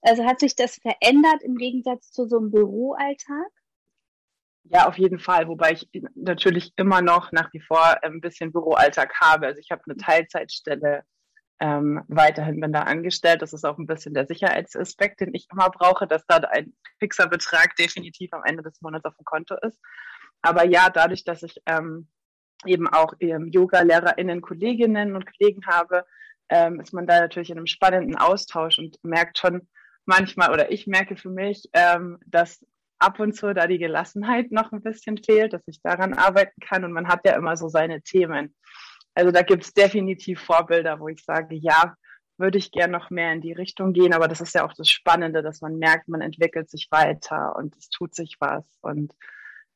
Also 0.00 0.24
hat 0.24 0.40
sich 0.40 0.56
das 0.56 0.80
verändert 0.82 1.44
im 1.44 1.54
Gegensatz 1.54 2.10
zu 2.10 2.26
so 2.26 2.38
einem 2.38 2.50
Büroalltag? 2.50 3.50
Ja, 4.64 4.86
auf 4.86 4.96
jeden 4.96 5.18
Fall, 5.18 5.48
wobei 5.48 5.72
ich 5.72 5.88
natürlich 6.14 6.72
immer 6.76 7.02
noch 7.02 7.32
nach 7.32 7.52
wie 7.52 7.60
vor 7.60 8.02
ein 8.02 8.20
bisschen 8.20 8.52
Büroalltag 8.52 9.12
habe. 9.20 9.46
Also 9.46 9.60
ich 9.60 9.70
habe 9.70 9.82
eine 9.86 9.96
Teilzeitstelle, 9.96 11.02
ähm, 11.60 12.02
weiterhin 12.08 12.60
bin 12.60 12.72
da 12.72 12.82
angestellt. 12.82 13.42
Das 13.42 13.52
ist 13.52 13.64
auch 13.64 13.78
ein 13.78 13.86
bisschen 13.86 14.14
der 14.14 14.26
Sicherheitsaspekt, 14.26 15.20
den 15.20 15.34
ich 15.34 15.46
immer 15.52 15.70
brauche, 15.70 16.06
dass 16.06 16.26
da 16.26 16.36
ein 16.38 16.74
fixer 17.00 17.28
Betrag 17.28 17.76
definitiv 17.76 18.32
am 18.32 18.44
Ende 18.44 18.62
des 18.62 18.80
Monats 18.80 19.04
auf 19.04 19.16
dem 19.16 19.24
Konto 19.24 19.56
ist. 19.62 19.80
Aber 20.42 20.64
ja, 20.64 20.90
dadurch, 20.90 21.24
dass 21.24 21.42
ich 21.42 21.60
ähm, 21.66 22.08
eben 22.66 22.88
auch 22.88 23.14
ähm, 23.20 23.48
Yoga-LehrerInnen, 23.48 24.40
Kolleginnen 24.40 25.14
und 25.16 25.26
Kollegen 25.26 25.66
habe, 25.66 26.04
ähm, 26.48 26.80
ist 26.80 26.92
man 26.92 27.06
da 27.06 27.20
natürlich 27.20 27.50
in 27.50 27.58
einem 27.58 27.66
spannenden 27.66 28.16
Austausch 28.16 28.78
und 28.78 28.98
merkt 29.02 29.38
schon 29.38 29.68
manchmal, 30.04 30.52
oder 30.52 30.70
ich 30.70 30.86
merke 30.86 31.16
für 31.16 31.30
mich, 31.30 31.68
ähm, 31.72 32.18
dass 32.26 32.64
ab 33.02 33.20
und 33.20 33.34
zu 33.34 33.52
da 33.52 33.66
die 33.66 33.78
Gelassenheit 33.78 34.52
noch 34.52 34.72
ein 34.72 34.82
bisschen 34.82 35.18
fehlt, 35.18 35.52
dass 35.52 35.66
ich 35.66 35.80
daran 35.82 36.14
arbeiten 36.14 36.60
kann. 36.60 36.84
Und 36.84 36.92
man 36.92 37.08
hat 37.08 37.20
ja 37.24 37.36
immer 37.36 37.56
so 37.56 37.68
seine 37.68 38.02
Themen. 38.02 38.54
Also 39.14 39.30
da 39.30 39.42
gibt 39.42 39.64
es 39.64 39.74
definitiv 39.74 40.40
Vorbilder, 40.40 41.00
wo 41.00 41.08
ich 41.08 41.22
sage, 41.24 41.54
ja, 41.54 41.94
würde 42.38 42.58
ich 42.58 42.72
gern 42.72 42.90
noch 42.90 43.10
mehr 43.10 43.32
in 43.32 43.40
die 43.40 43.52
Richtung 43.52 43.92
gehen, 43.92 44.14
aber 44.14 44.26
das 44.26 44.40
ist 44.40 44.54
ja 44.54 44.64
auch 44.64 44.72
das 44.72 44.88
Spannende, 44.88 45.42
dass 45.42 45.60
man 45.60 45.78
merkt, 45.78 46.08
man 46.08 46.22
entwickelt 46.22 46.70
sich 46.70 46.88
weiter 46.90 47.54
und 47.56 47.76
es 47.76 47.88
tut 47.88 48.14
sich 48.14 48.36
was 48.40 48.64
und 48.80 49.12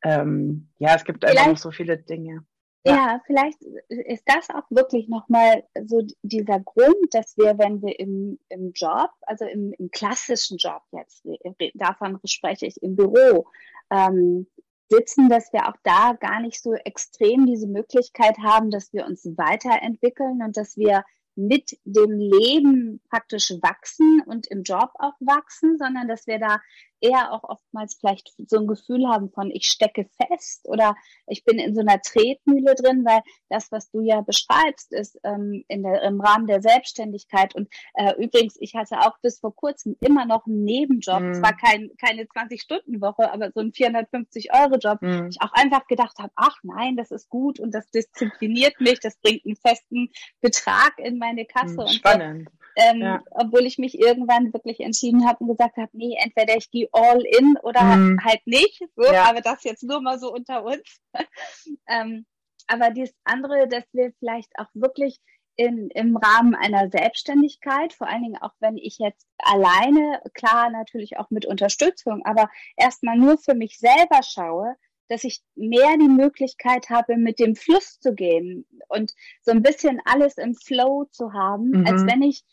ähm, 0.03 0.69
ja, 0.79 0.95
es 0.95 1.05
gibt 1.05 1.25
einfach 1.25 1.47
noch 1.47 1.57
so 1.59 1.71
viele 1.71 1.99
Dinge. 1.99 2.45
Ja. 2.91 3.21
vielleicht 3.27 3.61
ist 3.89 4.25
das 4.27 4.51
auch 4.51 4.71
wirklich 4.71 5.09
nochmal 5.09 5.65
so 5.87 6.03
dieser 6.23 6.61
Grund, 6.61 6.97
dass 7.13 7.37
wir, 7.37 7.59
wenn 7.59 7.83
wir 7.83 7.99
im, 7.99 8.39
im 8.49 8.73
Job, 8.73 9.11
also 9.23 9.45
im, 9.45 9.73
im 9.79 9.91
klassischen 9.91 10.59
Job 10.59 10.83
jetzt, 10.93 11.27
davon 11.75 12.19
spreche 12.25 12.67
ich 12.67 12.83
im 12.83 12.97
Büro, 12.97 13.47
ähm, 13.91 14.47
sitzen, 14.89 15.29
dass 15.29 15.53
wir 15.53 15.69
auch 15.69 15.77
da 15.83 16.17
gar 16.19 16.41
nicht 16.41 16.63
so 16.63 16.73
extrem 16.75 17.47
diese 17.47 17.67
Möglichkeit 17.67 18.39
haben, 18.39 18.71
dass 18.71 18.93
wir 18.93 19.07
uns 19.07 19.25
weiterentwickeln 19.37 20.43
und 20.43 20.57
dass 20.57 20.77
wir 20.77 21.05
mit 21.37 21.79
dem 21.85 22.19
Leben 22.19 23.01
praktisch 23.11 23.51
wachsen 23.63 24.23
und 24.27 24.47
im 24.47 24.63
Job 24.63 24.91
auch 24.95 25.15
wachsen, 25.21 25.77
sondern 25.77 26.09
dass 26.09 26.27
wir 26.27 26.39
da 26.39 26.61
eher 27.01 27.33
auch 27.33 27.45
oftmals 27.45 27.97
vielleicht 27.99 28.33
so 28.47 28.59
ein 28.59 28.67
Gefühl 28.67 29.07
haben 29.09 29.31
von, 29.31 29.51
ich 29.51 29.67
stecke 29.67 30.09
fest 30.17 30.67
oder 30.69 30.95
ich 31.27 31.45
bin 31.45 31.59
in 31.59 31.75
so 31.75 31.81
einer 31.81 32.01
Tretmühle 32.01 32.75
drin, 32.75 33.05
weil 33.05 33.21
das, 33.49 33.71
was 33.73 33.91
du 33.91 34.01
ja 34.01 34.21
beschreibst, 34.21 34.93
ist 34.93 35.19
ähm, 35.25 35.65
in 35.69 35.83
der, 35.83 36.03
im 36.03 36.21
Rahmen 36.21 36.47
der 36.47 36.63
Selbstständigkeit. 36.63 37.55
Und 37.55 37.69
äh, 37.95 38.15
übrigens, 38.23 38.57
ich 38.61 38.75
hatte 38.75 39.01
auch 39.01 39.19
bis 39.21 39.41
vor 39.41 39.55
kurzem 39.55 39.97
immer 40.01 40.25
noch 40.27 40.47
einen 40.47 40.65
Nebenjob. 40.65 41.21
Mhm. 41.21 41.35
Zwar 41.35 41.57
kein, 41.57 41.91
keine 41.99 42.25
20-Stunden-Woche, 42.25 43.33
aber 43.33 43.51
so 43.53 43.61
ein 43.61 43.73
450-Euro-Job. 43.73 45.03
Mhm. 45.03 45.29
Ich 45.31 45.41
auch 45.41 45.53
einfach 45.53 45.87
gedacht 45.87 46.19
habe, 46.19 46.33
ach 46.37 46.59
nein, 46.63 46.97
das 46.97 47.11
ist 47.11 47.29
gut 47.29 47.61
und 47.61 47.73
das 47.73 47.91
diszipliniert 47.91 48.81
mich, 48.81 49.01
das 49.01 49.17
bringt 49.17 49.45
einen 49.45 49.57
festen 49.57 50.11
Betrag 50.41 50.99
in 50.99 51.19
meine 51.19 51.45
Kasse. 51.45 51.83
Mhm, 51.83 51.89
spannend. 51.89 52.49
Und 52.49 52.66
ähm, 52.77 53.01
ja. 53.01 53.23
obwohl 53.31 53.67
ich 53.67 53.79
mich 53.79 53.99
irgendwann 53.99 54.53
wirklich 54.53 54.81
entschieden 54.81 55.27
habe 55.27 55.39
und 55.41 55.49
gesagt 55.49 55.79
habe, 55.79 55.91
nee, 55.95 56.17
entweder 56.23 56.57
ich 56.57 56.71
gehe 56.71 56.89
all 56.93 57.23
in 57.23 57.57
oder 57.63 57.83
mhm. 57.83 58.21
halt 58.23 58.47
nicht. 58.47 58.83
So, 58.95 59.05
ja. 59.05 59.25
aber 59.25 59.41
das 59.41 59.65
jetzt 59.65 59.83
nur 59.83 60.01
mal 60.01 60.19
so 60.19 60.33
unter 60.33 60.63
uns. 60.65 61.01
ähm, 61.89 62.27
aber 62.69 62.91
das 62.91 63.11
andere, 63.25 63.67
dass 63.69 63.85
wir 63.93 64.13
vielleicht 64.19 64.53
auch 64.59 64.69
wirklich 64.75 65.19
in, 65.57 65.89
im 65.91 66.17
Rahmen 66.17 66.55
einer 66.55 66.91
Selbstständigkeit, 66.91 67.95
vor 67.95 68.09
allen 68.09 68.23
Dingen 68.23 68.43
auch 68.43 68.53
wenn 68.61 68.77
ich 68.77 68.99
jetzt 68.99 69.27
alleine, 69.39 70.21
klar 70.35 70.69
natürlich 70.71 71.17
auch 71.19 71.31
mit 71.31 71.47
Unterstützung, 71.47 72.23
aber 72.25 72.51
erstmal 72.77 73.17
nur 73.17 73.39
für 73.39 73.55
mich 73.55 73.79
selber 73.79 74.23
schaue, 74.23 74.77
dass 75.09 75.25
ich 75.25 75.41
mehr 75.55 75.97
die 75.99 76.09
Möglichkeit 76.09 76.91
habe, 76.91 77.17
mit 77.17 77.39
dem 77.39 77.55
Fluss 77.55 77.99
zu 78.01 78.15
gehen 78.15 78.67
und 78.89 79.15
so 79.41 79.53
ein 79.53 79.63
bisschen 79.63 80.01
alles 80.05 80.37
im 80.37 80.55
Flow 80.55 81.07
zu 81.11 81.33
haben, 81.33 81.71
mhm. 81.71 81.87
als 81.87 82.05
wenn 82.07 82.23
ich 82.23 82.45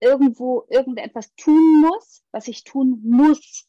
irgendwo 0.00 0.64
irgendetwas 0.68 1.34
tun 1.36 1.80
muss, 1.80 2.22
was 2.32 2.48
ich 2.48 2.64
tun 2.64 3.00
muss. 3.04 3.66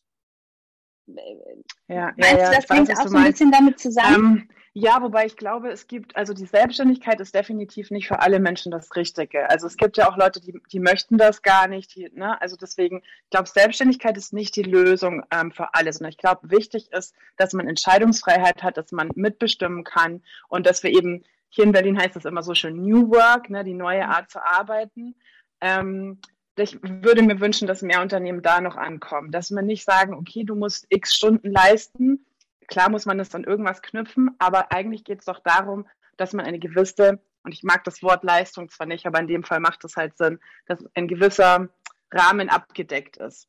Ja, 1.88 2.14
Meinst 2.18 2.38
ja, 2.38 2.50
du, 2.50 2.56
das 2.56 2.70
hängt 2.70 2.92
auch 2.92 3.08
so 3.08 3.18
ein 3.18 3.32
bisschen 3.32 3.52
damit 3.52 3.80
zusammen? 3.80 4.40
Ähm, 4.40 4.50
ja, 4.80 5.02
wobei 5.02 5.26
ich 5.26 5.38
glaube, 5.38 5.72
es 5.72 5.88
gibt, 5.88 6.16
also 6.16 6.36
die 6.36 6.46
Selbstständigkeit 6.46 7.20
ist 7.20 7.34
definitiv 7.34 7.90
nicht 7.90 8.08
für 8.08 8.20
alle 8.20 8.40
Menschen 8.40 8.72
das 8.72 8.96
Richtige. 8.96 9.50
Also 9.50 9.66
es 9.66 9.76
gibt 9.76 9.98
ja 9.98 10.08
auch 10.08 10.18
Leute, 10.18 10.40
die, 10.40 10.54
die 10.72 10.80
möchten 10.80 11.18
das 11.18 11.42
gar 11.42 11.68
nicht. 11.68 11.96
Die, 11.96 12.12
ne? 12.14 12.40
Also 12.40 12.58
deswegen, 12.58 13.02
ich 13.24 13.30
glaube, 13.32 13.50
Selbstständigkeit 13.50 14.16
ist 14.18 14.34
nicht 14.34 14.56
die 14.56 14.62
Lösung 14.62 15.24
ähm, 15.32 15.52
für 15.52 15.74
alles. 15.74 16.00
Und 16.00 16.08
ich 16.08 16.18
glaube, 16.18 16.52
wichtig 16.52 16.92
ist, 16.92 17.16
dass 17.38 17.54
man 17.54 17.68
Entscheidungsfreiheit 17.68 18.62
hat, 18.62 18.78
dass 18.78 18.92
man 18.92 19.10
mitbestimmen 19.16 19.84
kann 19.84 20.22
und 20.48 20.68
dass 20.68 20.84
wir 20.84 20.92
eben, 20.92 21.24
hier 21.50 21.64
in 21.64 21.72
Berlin 21.72 21.98
heißt 21.98 22.16
das 22.16 22.26
immer 22.26 22.44
so 22.44 22.54
schön 22.54 22.76
New 22.76 23.10
Work, 23.10 23.50
ne, 23.50 23.64
die 23.64 23.74
neue 23.74 24.08
Art 24.08 24.30
zu 24.30 24.46
arbeiten. 24.46 25.16
Ähm, 25.62 26.20
ich 26.56 26.80
würde 26.82 27.22
mir 27.22 27.40
wünschen, 27.40 27.68
dass 27.68 27.82
mehr 27.82 28.02
Unternehmen 28.02 28.42
da 28.42 28.62
noch 28.62 28.76
ankommen, 28.76 29.32
dass 29.32 29.52
man 29.52 29.66
nicht 29.66 29.86
sagen, 29.86 30.14
okay, 30.14 30.44
du 30.44 30.56
musst 30.56 30.88
x 30.90 31.14
Stunden 31.14 31.52
leisten. 31.52 32.26
Klar 32.68 32.90
muss 32.90 33.06
man 33.06 33.18
das 33.18 33.30
dann 33.30 33.44
irgendwas 33.44 33.82
knüpfen, 33.82 34.36
aber 34.40 34.72
eigentlich 34.72 35.04
geht 35.04 35.20
es 35.20 35.26
doch 35.26 35.40
darum, 35.40 35.88
dass 36.18 36.34
man 36.34 36.46
eine 36.46 36.60
gewisse, 36.60 37.20
und 37.44 37.54
ich 37.54 37.64
mag 37.64 37.84
das 37.84 38.02
Wort 38.02 38.24
Leistung 38.24 38.70
zwar 38.70 38.88
nicht, 38.88 39.06
aber 39.06 39.20
in 39.20 39.28
dem 39.28 39.44
Fall 39.44 39.60
macht 39.60 39.86
es 39.86 39.96
halt 39.96 40.18
Sinn, 40.18 40.40
dass 40.66 40.84
ein 40.96 41.08
gewisser 41.08 41.70
Rahmen 42.12 42.50
abgedeckt 42.50 43.18
ist. 43.18 43.48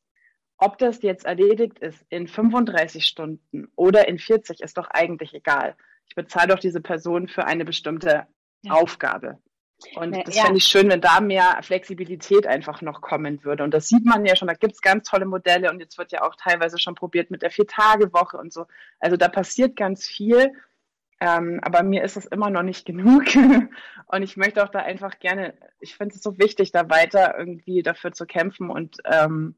Ob 0.57 0.77
das 0.77 1.01
jetzt 1.01 1.25
erledigt 1.25 1.79
ist 1.79 2.05
in 2.09 2.27
35 2.27 3.05
Stunden 3.05 3.71
oder 3.75 4.07
in 4.07 4.19
40, 4.19 4.61
ist 4.61 4.77
doch 4.77 4.89
eigentlich 4.89 5.33
egal. 5.33 5.75
Ich 6.07 6.15
bezahle 6.15 6.49
doch 6.49 6.59
diese 6.59 6.81
Person 6.81 7.27
für 7.27 7.45
eine 7.45 7.65
bestimmte 7.65 8.27
ja. 8.63 8.73
Aufgabe. 8.73 9.39
Und 9.95 10.27
das 10.27 10.35
ja. 10.35 10.43
fände 10.43 10.57
ich 10.57 10.65
schön, 10.65 10.89
wenn 10.89 11.01
da 11.01 11.21
mehr 11.21 11.59
Flexibilität 11.61 12.45
einfach 12.45 12.81
noch 12.81 13.01
kommen 13.01 13.43
würde. 13.43 13.63
Und 13.63 13.73
das 13.73 13.87
sieht 13.87 14.05
man 14.05 14.25
ja 14.25 14.35
schon, 14.35 14.47
da 14.47 14.53
gibt 14.53 14.73
es 14.73 14.81
ganz 14.81 15.07
tolle 15.07 15.25
Modelle 15.25 15.71
und 15.71 15.79
jetzt 15.79 15.97
wird 15.97 16.11
ja 16.11 16.23
auch 16.23 16.35
teilweise 16.35 16.77
schon 16.79 16.95
probiert 16.95 17.31
mit 17.31 17.41
der 17.41 17.49
Vier-Tage-Woche 17.49 18.37
und 18.37 18.51
so. 18.51 18.65
Also 18.99 19.15
da 19.15 19.29
passiert 19.29 19.77
ganz 19.77 20.05
viel, 20.05 20.51
ähm, 21.21 21.59
aber 21.63 21.83
mir 21.83 22.03
ist 22.03 22.17
es 22.17 22.25
immer 22.25 22.49
noch 22.49 22.63
nicht 22.63 22.85
genug. 22.85 23.23
und 24.07 24.23
ich 24.23 24.35
möchte 24.35 24.63
auch 24.63 24.69
da 24.69 24.79
einfach 24.79 25.19
gerne, 25.19 25.53
ich 25.79 25.95
finde 25.95 26.15
es 26.15 26.21
so 26.21 26.37
wichtig, 26.37 26.71
da 26.71 26.89
weiter 26.89 27.37
irgendwie 27.37 27.81
dafür 27.81 28.11
zu 28.11 28.25
kämpfen 28.25 28.69
und 28.69 28.97
ähm, 29.05 29.55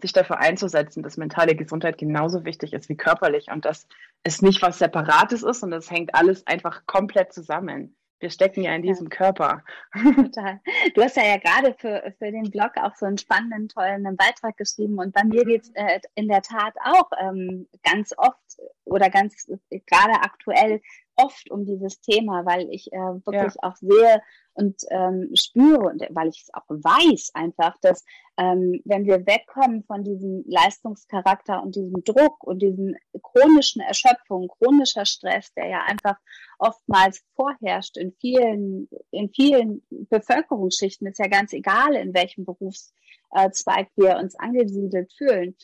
sich 0.00 0.12
dafür 0.14 0.38
einzusetzen, 0.38 1.02
dass 1.02 1.18
mentale 1.18 1.54
Gesundheit 1.54 1.98
genauso 1.98 2.46
wichtig 2.46 2.72
ist 2.72 2.88
wie 2.88 2.96
körperlich 2.96 3.48
und 3.52 3.66
dass 3.66 3.86
es 4.22 4.40
nicht 4.40 4.62
was 4.62 4.78
Separates 4.78 5.42
ist 5.42 5.62
und 5.62 5.72
es 5.74 5.90
hängt 5.90 6.14
alles 6.14 6.46
einfach 6.46 6.86
komplett 6.86 7.34
zusammen. 7.34 7.94
Wir 8.20 8.30
stecken 8.30 8.62
ja 8.62 8.74
in 8.74 8.82
diesem 8.82 9.06
ja. 9.06 9.16
Körper. 9.16 9.64
Total. 9.92 10.60
Du 10.94 11.02
hast 11.02 11.16
ja, 11.16 11.24
ja 11.24 11.38
gerade 11.38 11.74
für, 11.74 12.14
für 12.18 12.30
den 12.30 12.50
Blog 12.50 12.72
auch 12.76 12.94
so 12.94 13.06
einen 13.06 13.18
spannenden, 13.18 13.68
tollen 13.68 14.04
Beitrag 14.16 14.56
geschrieben. 14.56 14.98
Und 14.98 15.12
bei 15.14 15.24
mir 15.24 15.44
geht 15.44 15.62
es 15.62 15.70
äh, 15.74 16.00
in 16.14 16.28
der 16.28 16.42
Tat 16.42 16.74
auch 16.84 17.10
ähm, 17.18 17.66
ganz 17.82 18.12
oft 18.16 18.58
oder 18.84 19.10
ganz 19.10 19.48
äh, 19.70 19.80
gerade 19.86 20.14
aktuell 20.22 20.80
oft 21.22 21.50
um 21.50 21.64
dieses 21.64 22.00
Thema, 22.00 22.44
weil 22.44 22.68
ich 22.70 22.92
äh, 22.92 22.96
wirklich 22.96 23.54
ja. 23.54 23.68
auch 23.68 23.76
sehe 23.76 24.22
und 24.54 24.82
ähm, 24.90 25.30
spüre 25.34 25.80
und 25.80 26.02
weil 26.10 26.28
ich 26.28 26.42
es 26.42 26.54
auch 26.54 26.68
weiß 26.68 27.30
einfach, 27.34 27.76
dass 27.80 28.04
ähm, 28.36 28.80
wenn 28.84 29.04
wir 29.04 29.26
wegkommen 29.26 29.84
von 29.84 30.02
diesem 30.02 30.44
Leistungscharakter 30.46 31.62
und 31.62 31.76
diesem 31.76 32.02
Druck 32.04 32.42
und 32.42 32.60
diesen 32.60 32.96
chronischen 33.22 33.80
Erschöpfung, 33.80 34.48
chronischer 34.48 35.04
Stress, 35.04 35.52
der 35.54 35.68
ja 35.68 35.82
einfach 35.86 36.16
oftmals 36.58 37.22
vorherrscht 37.34 37.96
in 37.96 38.12
vielen, 38.20 38.88
in 39.10 39.30
vielen 39.30 39.82
Bevölkerungsschichten, 39.90 41.06
ist 41.06 41.18
ja 41.18 41.28
ganz 41.28 41.52
egal, 41.52 41.94
in 41.94 42.14
welchem 42.14 42.44
Berufszweig 42.44 43.88
wir 43.96 44.16
uns 44.16 44.34
angesiedelt 44.38 45.12
fühlen, 45.16 45.56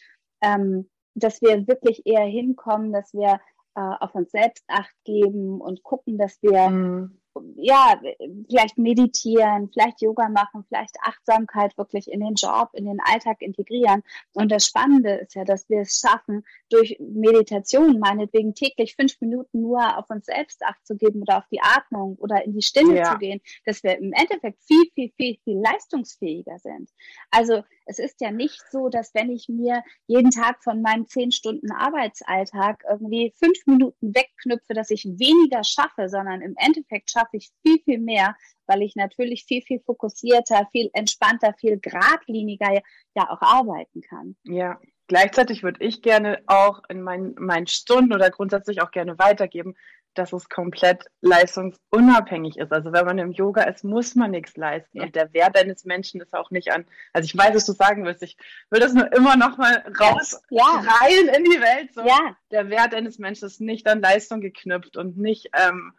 ähm, 0.42 0.88
dass 1.14 1.40
wir 1.40 1.66
wirklich 1.66 2.06
eher 2.06 2.24
hinkommen, 2.24 2.92
dass 2.92 3.12
wir 3.14 3.40
auf 3.80 4.14
uns 4.14 4.30
selbst 4.30 4.64
acht 4.68 4.94
geben 5.04 5.60
und 5.60 5.82
gucken, 5.82 6.18
dass 6.18 6.42
wir 6.42 6.68
mhm 6.68 7.18
ja, 7.56 8.00
vielleicht 8.48 8.78
meditieren, 8.78 9.70
vielleicht 9.72 10.00
Yoga 10.00 10.28
machen, 10.28 10.64
vielleicht 10.68 10.96
Achtsamkeit 11.02 11.76
wirklich 11.76 12.10
in 12.10 12.20
den 12.20 12.34
Job, 12.34 12.70
in 12.72 12.86
den 12.86 12.98
Alltag 13.04 13.42
integrieren. 13.42 14.02
Und 14.32 14.50
das 14.50 14.66
Spannende 14.66 15.14
ist 15.14 15.34
ja, 15.34 15.44
dass 15.44 15.68
wir 15.68 15.80
es 15.80 16.00
schaffen, 16.00 16.44
durch 16.70 16.96
Meditation 17.00 17.98
meinetwegen 17.98 18.54
täglich 18.54 18.96
fünf 18.96 19.20
Minuten 19.20 19.62
nur 19.62 19.98
auf 19.98 20.08
uns 20.10 20.26
selbst 20.26 20.62
Acht 20.64 20.86
zu 20.86 20.96
geben 20.96 21.22
oder 21.22 21.38
auf 21.38 21.48
die 21.50 21.60
Atmung 21.60 22.16
oder 22.16 22.44
in 22.44 22.52
die 22.52 22.62
Stille 22.62 22.96
ja. 22.96 23.12
zu 23.12 23.18
gehen, 23.18 23.40
dass 23.64 23.82
wir 23.82 23.98
im 23.98 24.12
Endeffekt 24.12 24.62
viel, 24.62 24.84
viel, 24.94 25.12
viel, 25.16 25.38
viel 25.44 25.60
leistungsfähiger 25.60 26.58
sind. 26.58 26.90
Also 27.30 27.62
es 27.86 27.98
ist 27.98 28.20
ja 28.20 28.30
nicht 28.30 28.60
so, 28.70 28.88
dass 28.88 29.14
wenn 29.14 29.30
ich 29.30 29.48
mir 29.48 29.82
jeden 30.06 30.30
Tag 30.30 30.62
von 30.62 30.82
meinem 30.82 31.08
zehn 31.08 31.30
Stunden 31.30 31.70
Arbeitsalltag 31.72 32.84
irgendwie 32.88 33.32
fünf 33.38 33.58
Minuten 33.66 34.14
wegknüpfe, 34.14 34.74
dass 34.74 34.90
ich 34.90 35.04
weniger 35.04 35.64
schaffe, 35.64 36.08
sondern 36.08 36.42
im 36.42 36.54
Endeffekt 36.58 37.10
schaffe 37.10 37.36
ich 37.36 37.50
viel, 37.62 37.78
viel 37.84 37.98
mehr, 37.98 38.36
weil 38.66 38.82
ich 38.82 38.96
natürlich 38.96 39.44
viel, 39.44 39.62
viel 39.62 39.80
fokussierter, 39.80 40.68
viel 40.72 40.90
entspannter, 40.92 41.54
viel 41.54 41.78
geradliniger 41.78 42.82
ja 43.14 43.30
auch 43.30 43.40
arbeiten 43.40 44.00
kann. 44.02 44.36
Ja, 44.44 44.78
Gleichzeitig 45.08 45.62
würde 45.62 45.84
ich 45.84 46.02
gerne 46.02 46.42
auch 46.48 46.82
in 46.88 47.00
meinen, 47.00 47.36
meinen 47.38 47.68
Stunden 47.68 48.12
oder 48.12 48.28
grundsätzlich 48.30 48.82
auch 48.82 48.90
gerne 48.90 49.16
weitergeben, 49.20 49.76
dass 50.18 50.32
es 50.32 50.48
komplett 50.48 51.06
leistungsunabhängig 51.20 52.58
ist. 52.58 52.72
Also 52.72 52.92
wenn 52.92 53.04
man 53.04 53.18
im 53.18 53.32
Yoga 53.32 53.62
ist, 53.64 53.84
muss 53.84 54.14
man 54.14 54.30
nichts 54.30 54.56
leisten. 54.56 54.98
Ja. 54.98 55.04
Und 55.04 55.14
der 55.14 55.32
Wert 55.32 55.58
eines 55.58 55.84
Menschen 55.84 56.20
ist 56.20 56.34
auch 56.34 56.50
nicht 56.50 56.72
an. 56.72 56.84
Also 57.12 57.26
ich 57.26 57.36
weiß, 57.36 57.54
was 57.54 57.66
du 57.66 57.72
sagen 57.72 58.04
willst. 58.04 58.22
Ich 58.22 58.36
will 58.70 58.80
das 58.80 58.94
nur 58.94 59.12
immer 59.12 59.36
noch 59.36 59.58
mal 59.58 59.84
raus 60.00 60.42
ja. 60.50 60.64
rein 60.64 61.28
in 61.36 61.44
die 61.44 61.60
Welt. 61.60 61.94
So. 61.94 62.02
Ja. 62.02 62.36
Der 62.50 62.70
Wert 62.70 62.94
eines 62.94 63.18
Menschen 63.18 63.46
ist 63.46 63.60
nicht 63.60 63.86
an 63.86 64.00
Leistung 64.00 64.40
geknüpft 64.40 64.96
und 64.96 65.18
nicht 65.18 65.50
ähm, 65.52 65.92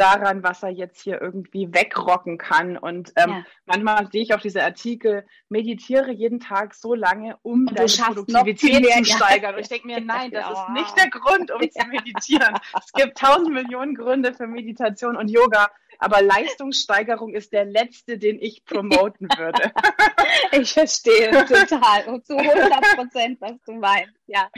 daran, 0.00 0.42
was 0.42 0.62
er 0.62 0.70
jetzt 0.70 1.02
hier 1.02 1.20
irgendwie 1.20 1.72
wegrocken 1.72 2.38
kann. 2.38 2.76
Und 2.76 3.12
ähm, 3.16 3.30
ja. 3.30 3.44
manchmal 3.66 4.10
sehe 4.10 4.22
ich 4.22 4.34
auch 4.34 4.40
diese 4.40 4.62
Artikel, 4.62 5.26
meditiere 5.48 6.10
jeden 6.10 6.40
Tag 6.40 6.74
so 6.74 6.94
lange, 6.94 7.36
um 7.42 7.66
deine 7.66 7.86
Produktivität 7.86 9.04
zu 9.04 9.04
steigern. 9.16 9.50
Ja. 9.50 9.56
Und 9.56 9.62
ich 9.62 9.68
denke 9.68 9.86
mir, 9.86 10.00
nein, 10.04 10.30
das 10.30 10.50
ist 10.50 10.68
nicht 10.70 10.98
der 10.98 11.10
Grund, 11.10 11.50
um 11.50 11.60
zu 11.60 11.86
meditieren. 11.86 12.58
es 12.74 12.92
gibt 12.92 13.18
tausend 13.18 13.52
Millionen 13.52 13.94
Gründe 13.94 14.32
für 14.32 14.46
Meditation 14.46 15.16
und 15.16 15.28
Yoga 15.28 15.68
aber 16.00 16.22
Leistungssteigerung 16.22 17.34
ist 17.34 17.52
der 17.52 17.66
letzte, 17.66 18.18
den 18.18 18.40
ich 18.40 18.64
promoten 18.64 19.28
würde. 19.36 19.72
ich 20.52 20.72
verstehe 20.72 21.30
total 21.30 22.08
und 22.08 22.26
zu 22.26 22.36
100 22.36 22.80
Prozent, 22.96 23.40
was 23.40 23.52
du 23.66 23.72
meinst. 23.72 24.14
Ja, 24.26 24.48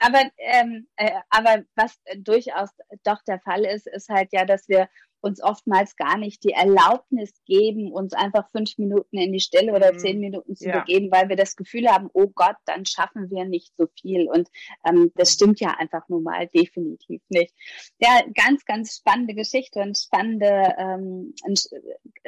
aber 0.00 0.22
ähm, 0.38 0.86
äh, 0.96 1.10
aber 1.30 1.64
was 1.74 1.98
durchaus 2.18 2.70
doch 3.02 3.20
der 3.26 3.40
Fall 3.40 3.64
ist, 3.64 3.88
ist 3.88 4.08
halt 4.08 4.28
ja, 4.32 4.44
dass 4.44 4.68
wir 4.68 4.88
uns 5.20 5.42
oftmals 5.42 5.96
gar 5.96 6.16
nicht 6.16 6.44
die 6.44 6.52
Erlaubnis 6.52 7.32
geben, 7.44 7.92
uns 7.92 8.12
einfach 8.12 8.50
fünf 8.50 8.78
Minuten 8.78 9.18
in 9.18 9.32
die 9.32 9.40
Stille 9.40 9.74
oder 9.74 9.92
mhm. 9.92 9.98
zehn 9.98 10.20
Minuten 10.20 10.54
zu 10.54 10.68
ja. 10.68 10.80
begeben, 10.80 11.10
weil 11.10 11.28
wir 11.28 11.36
das 11.36 11.56
Gefühl 11.56 11.88
haben, 11.88 12.08
oh 12.12 12.28
Gott, 12.28 12.56
dann 12.66 12.86
schaffen 12.86 13.30
wir 13.30 13.44
nicht 13.44 13.74
so 13.76 13.88
viel. 14.00 14.28
Und 14.28 14.48
ähm, 14.86 15.10
das 15.16 15.32
stimmt 15.32 15.60
ja 15.60 15.74
einfach 15.78 16.08
nun 16.08 16.22
mal 16.22 16.46
definitiv 16.48 17.22
nicht. 17.28 17.54
Ja, 17.98 18.22
ganz, 18.34 18.64
ganz 18.64 18.96
spannende 18.96 19.34
Geschichte 19.34 19.80
und 19.80 19.98
spannende, 19.98 20.74
ähm, 20.78 21.34
ein 21.44 21.54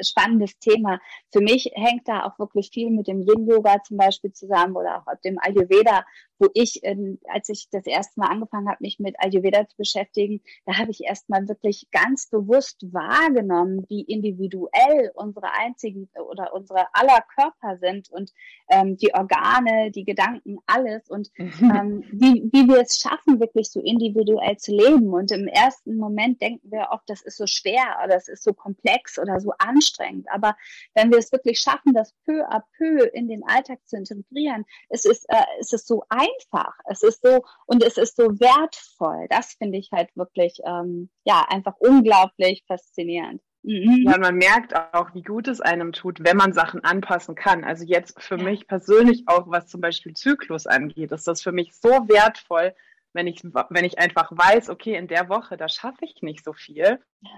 spannendes 0.03 0.57
Thema. 0.59 0.99
Für 1.31 1.41
mich 1.41 1.71
hängt 1.73 2.07
da 2.07 2.25
auch 2.25 2.37
wirklich 2.39 2.71
viel 2.73 2.89
mit 2.89 3.07
dem 3.07 3.21
Yin-Yoga 3.21 3.83
zum 3.83 3.97
Beispiel 3.97 4.33
zusammen 4.33 4.75
oder 4.75 4.97
auch 4.97 5.13
dem 5.23 5.37
Ayurveda, 5.39 6.05
wo 6.39 6.49
ich, 6.53 6.79
ähm, 6.83 7.19
als 7.25 7.49
ich 7.49 7.69
das 7.71 7.85
erste 7.85 8.19
Mal 8.19 8.27
angefangen 8.27 8.67
habe, 8.67 8.79
mich 8.81 8.99
mit 8.99 9.15
Ayurveda 9.19 9.67
zu 9.67 9.77
beschäftigen, 9.77 10.41
da 10.65 10.77
habe 10.77 10.91
ich 10.91 11.01
erst 11.01 11.29
mal 11.29 11.47
wirklich 11.47 11.87
ganz 11.91 12.27
bewusst 12.27 12.80
wahrgenommen, 12.91 13.85
wie 13.89 14.01
individuell 14.01 15.11
unsere 15.15 15.51
einzigen 15.51 16.09
oder 16.29 16.53
unsere 16.53 16.85
aller 16.93 17.21
Körper 17.35 17.77
sind 17.77 18.09
und 18.09 18.31
ähm, 18.69 18.97
die 18.97 19.13
Organe, 19.13 19.91
die 19.91 20.05
Gedanken, 20.05 20.57
alles 20.65 21.09
und 21.09 21.29
mhm. 21.37 21.51
ähm, 21.61 22.03
wie, 22.11 22.49
wie 22.51 22.67
wir 22.67 22.81
es 22.81 22.99
schaffen, 22.99 23.39
wirklich 23.39 23.69
so 23.69 23.81
individuell 23.81 24.57
zu 24.57 24.71
leben. 24.71 25.13
Und 25.13 25.31
im 25.31 25.47
ersten 25.47 25.97
Moment 25.97 26.41
denken 26.41 26.71
wir 26.71 26.89
oft, 26.91 27.09
das 27.09 27.21
ist 27.21 27.37
so 27.37 27.47
schwer 27.47 27.97
oder 28.03 28.15
das 28.15 28.27
ist 28.27 28.43
so 28.43 28.53
komplex 28.53 29.19
oder 29.19 29.39
so 29.39 29.51
anstrengend. 29.57 30.27
Aber 30.31 30.55
wenn 30.93 31.11
wir 31.11 31.17
es 31.17 31.31
wirklich 31.31 31.59
schaffen, 31.59 31.93
das 31.93 32.13
peu 32.25 32.43
à 32.49 32.63
peu 32.77 33.03
in 33.13 33.27
den 33.27 33.43
Alltag 33.45 33.79
zu 33.85 33.97
integrieren, 33.97 34.65
es 34.89 35.05
ist, 35.05 35.25
äh, 35.29 35.43
es 35.59 35.73
ist 35.73 35.87
so 35.87 36.03
einfach 36.09 36.31
einfach. 36.51 36.73
Es 36.85 37.03
ist 37.03 37.21
so 37.21 37.43
und 37.65 37.83
es 37.83 37.97
ist 37.97 38.15
so 38.15 38.23
wertvoll. 38.39 39.27
Das 39.29 39.53
finde 39.53 39.77
ich 39.77 39.91
halt 39.91 40.15
wirklich 40.15 40.59
ähm, 40.65 41.09
ja 41.23 41.45
einfach 41.49 41.75
unglaublich 41.79 42.63
faszinierend. 42.71 43.41
Mhm. 43.63 44.05
Ja, 44.07 44.17
man 44.17 44.35
merkt 44.35 44.75
auch, 44.93 45.13
wie 45.13 45.21
gut 45.21 45.47
es 45.47 45.61
einem 45.61 45.91
tut, 45.91 46.23
wenn 46.23 46.37
man 46.37 46.53
Sachen 46.53 46.83
anpassen 46.83 47.35
kann. 47.35 47.63
Also 47.63 47.85
jetzt 47.85 48.21
für 48.21 48.37
ja. 48.37 48.43
mich 48.43 48.67
persönlich 48.67 49.23
auch, 49.27 49.49
was 49.49 49.67
zum 49.67 49.81
Beispiel 49.81 50.13
Zyklus 50.13 50.65
angeht, 50.65 51.11
ist 51.11 51.27
das 51.27 51.41
für 51.41 51.51
mich 51.51 51.73
so 51.73 51.89
wertvoll, 51.89 52.73
wenn 53.13 53.27
ich, 53.27 53.43
wenn 53.43 53.85
ich 53.85 53.99
einfach 53.99 54.31
weiß, 54.31 54.69
okay, 54.69 54.95
in 54.95 55.07
der 55.07 55.29
Woche, 55.29 55.57
da 55.57 55.69
schaffe 55.69 56.05
ich 56.05 56.21
nicht 56.21 56.43
so 56.43 56.53
viel. 56.53 56.99
Ja 57.21 57.29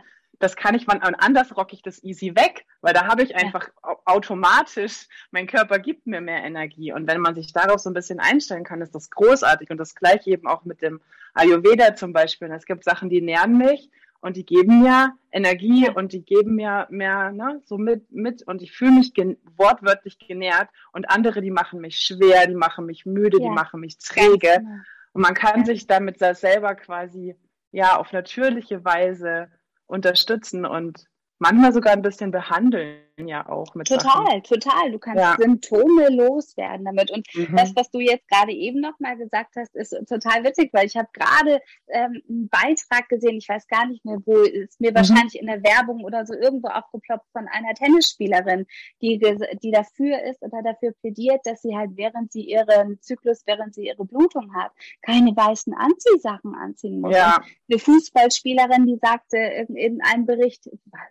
das 0.43 0.55
kann 0.57 0.75
ich, 0.75 0.87
wann 0.87 0.99
anders 0.99 1.55
rocke 1.55 1.73
ich 1.73 1.81
das 1.81 2.03
easy 2.03 2.35
weg, 2.35 2.65
weil 2.81 2.93
da 2.93 3.07
habe 3.07 3.23
ich 3.23 3.35
einfach 3.35 3.69
ja. 3.83 3.95
automatisch, 4.05 5.07
mein 5.31 5.47
Körper 5.47 5.79
gibt 5.79 6.05
mir 6.05 6.21
mehr 6.21 6.43
Energie. 6.43 6.91
Und 6.91 7.07
wenn 7.07 7.21
man 7.21 7.33
sich 7.33 7.53
darauf 7.53 7.79
so 7.79 7.89
ein 7.89 7.93
bisschen 7.93 8.19
einstellen 8.19 8.65
kann, 8.65 8.81
ist 8.81 8.93
das 8.93 9.09
großartig. 9.09 9.69
Und 9.69 9.77
das 9.77 9.95
gleiche 9.95 10.31
eben 10.31 10.47
auch 10.47 10.65
mit 10.65 10.81
dem 10.81 10.99
Ayurveda 11.33 11.95
zum 11.95 12.11
Beispiel. 12.11 12.51
Es 12.51 12.65
gibt 12.65 12.83
Sachen, 12.83 13.09
die 13.09 13.21
nähren 13.21 13.57
mich 13.57 13.89
und 14.23 14.37
die 14.37 14.45
geben 14.45 14.81
mir 14.81 15.11
Energie 15.33 15.89
und 15.89 16.13
die 16.13 16.23
geben 16.23 16.55
mir 16.55 16.87
mehr, 16.89 17.33
ne, 17.33 17.61
so 17.65 17.77
mit, 17.77 18.09
mit 18.09 18.41
und 18.47 18.61
ich 18.61 18.71
fühle 18.71 18.91
mich 18.91 19.13
gen 19.13 19.35
wortwörtlich 19.57 20.17
genährt 20.17 20.69
und 20.93 21.09
andere, 21.09 21.41
die 21.41 21.51
machen 21.51 21.81
mich 21.81 21.97
schwer, 21.99 22.47
die 22.47 22.55
machen 22.55 22.85
mich 22.85 23.05
müde, 23.05 23.37
ja. 23.37 23.43
die 23.43 23.53
machen 23.53 23.81
mich 23.81 23.97
träge. 23.97 24.59
Genau. 24.59 24.77
Und 25.11 25.21
man 25.21 25.33
kann 25.33 25.59
ja. 25.59 25.65
sich 25.65 25.87
damit 25.87 26.19
selber 26.19 26.73
quasi, 26.75 27.35
ja, 27.71 27.97
auf 27.97 28.13
natürliche 28.13 28.85
Weise 28.85 29.49
unterstützen 29.87 30.65
und 30.65 31.05
manchmal 31.37 31.73
sogar 31.73 31.91
ein 31.91 32.01
bisschen 32.01 32.31
behandeln 32.31 33.01
ja 33.17 33.47
auch 33.47 33.75
mit 33.75 33.87
Total, 33.87 34.25
Sachen. 34.25 34.43
total. 34.43 34.91
Du 34.91 34.99
kannst 34.99 35.19
ja. 35.19 35.35
Symptome 35.39 36.09
loswerden 36.09 36.85
damit. 36.85 37.11
Und 37.11 37.27
mhm. 37.33 37.55
das, 37.55 37.75
was 37.75 37.89
du 37.91 37.99
jetzt 37.99 38.27
gerade 38.27 38.51
eben 38.51 38.79
nochmal 38.79 39.17
gesagt 39.17 39.55
hast, 39.55 39.75
ist 39.75 39.91
total 40.07 40.43
witzig, 40.43 40.71
weil 40.73 40.87
ich 40.87 40.95
habe 40.95 41.09
gerade 41.13 41.61
ähm, 41.89 42.21
einen 42.27 42.49
Beitrag 42.49 43.09
gesehen, 43.09 43.37
ich 43.37 43.47
weiß 43.47 43.67
gar 43.67 43.87
nicht 43.87 44.03
mehr, 44.03 44.17
wo, 44.25 44.37
ist 44.37 44.81
mir 44.81 44.91
mhm. 44.91 44.95
wahrscheinlich 44.95 45.39
in 45.39 45.47
der 45.47 45.63
Werbung 45.63 46.03
oder 46.03 46.25
so 46.25 46.33
irgendwo 46.33 46.69
aufgeploppt 46.69 47.29
von 47.31 47.47
einer 47.47 47.73
Tennisspielerin, 47.75 48.65
die, 49.01 49.19
die 49.61 49.71
dafür 49.71 50.21
ist 50.23 50.41
oder 50.41 50.63
dafür 50.63 50.93
plädiert, 51.01 51.41
dass 51.45 51.61
sie 51.61 51.75
halt 51.75 51.91
während 51.95 52.31
sie 52.31 52.41
ihren 52.41 52.99
Zyklus, 53.01 53.43
während 53.45 53.75
sie 53.75 53.87
ihre 53.87 54.05
Blutung 54.05 54.55
hat, 54.55 54.71
keine 55.01 55.35
weißen 55.35 55.73
Anziehsachen 55.73 56.55
anziehen 56.55 57.01
muss. 57.01 57.15
Ja. 57.15 57.43
Eine 57.69 57.79
Fußballspielerin, 57.79 58.87
die 58.87 58.97
sagte 59.01 59.37
in, 59.37 59.75
in 59.75 60.01
einem 60.01 60.25
Bericht, 60.25 60.69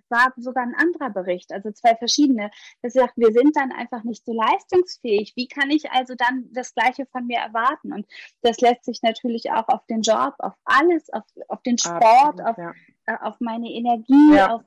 war 0.08 0.32
sogar 0.36 0.64
ein 0.64 0.74
anderer 0.74 1.10
Bericht, 1.10 1.52
also 1.52 1.70
zwei 1.70 1.91
zwei 1.92 1.96
verschiedene, 1.96 2.50
dass 2.82 2.92
sie 2.92 3.00
sagt, 3.00 3.16
wir 3.16 3.32
sind 3.32 3.56
dann 3.56 3.72
einfach 3.72 4.04
nicht 4.04 4.24
so 4.24 4.32
leistungsfähig. 4.32 5.32
Wie 5.36 5.48
kann 5.48 5.70
ich 5.70 5.90
also 5.90 6.14
dann 6.14 6.48
das 6.52 6.74
Gleiche 6.74 7.06
von 7.06 7.26
mir 7.26 7.38
erwarten? 7.38 7.92
Und 7.92 8.06
das 8.42 8.60
lässt 8.60 8.84
sich 8.84 9.02
natürlich 9.02 9.50
auch 9.50 9.68
auf 9.68 9.84
den 9.86 10.02
Job, 10.02 10.34
auf 10.38 10.54
alles, 10.64 11.12
auf, 11.12 11.24
auf 11.48 11.62
den 11.62 11.78
Sport, 11.78 12.02
Absolut, 12.02 12.40
auf, 12.46 12.58
ja. 12.58 12.72
äh, 13.06 13.16
auf 13.20 13.40
meine 13.40 13.68
Energie, 13.68 14.34
ja. 14.34 14.54
auf, 14.54 14.62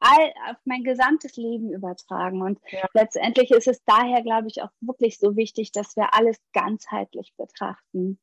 all, 0.00 0.32
auf 0.50 0.56
mein 0.64 0.84
gesamtes 0.84 1.36
Leben 1.36 1.72
übertragen. 1.72 2.42
Und 2.42 2.58
ja. 2.70 2.86
letztendlich 2.92 3.50
ist 3.50 3.68
es 3.68 3.82
daher, 3.84 4.22
glaube 4.22 4.48
ich, 4.48 4.62
auch 4.62 4.70
wirklich 4.80 5.18
so 5.18 5.36
wichtig, 5.36 5.72
dass 5.72 5.96
wir 5.96 6.14
alles 6.14 6.38
ganzheitlich 6.52 7.32
betrachten. 7.36 8.18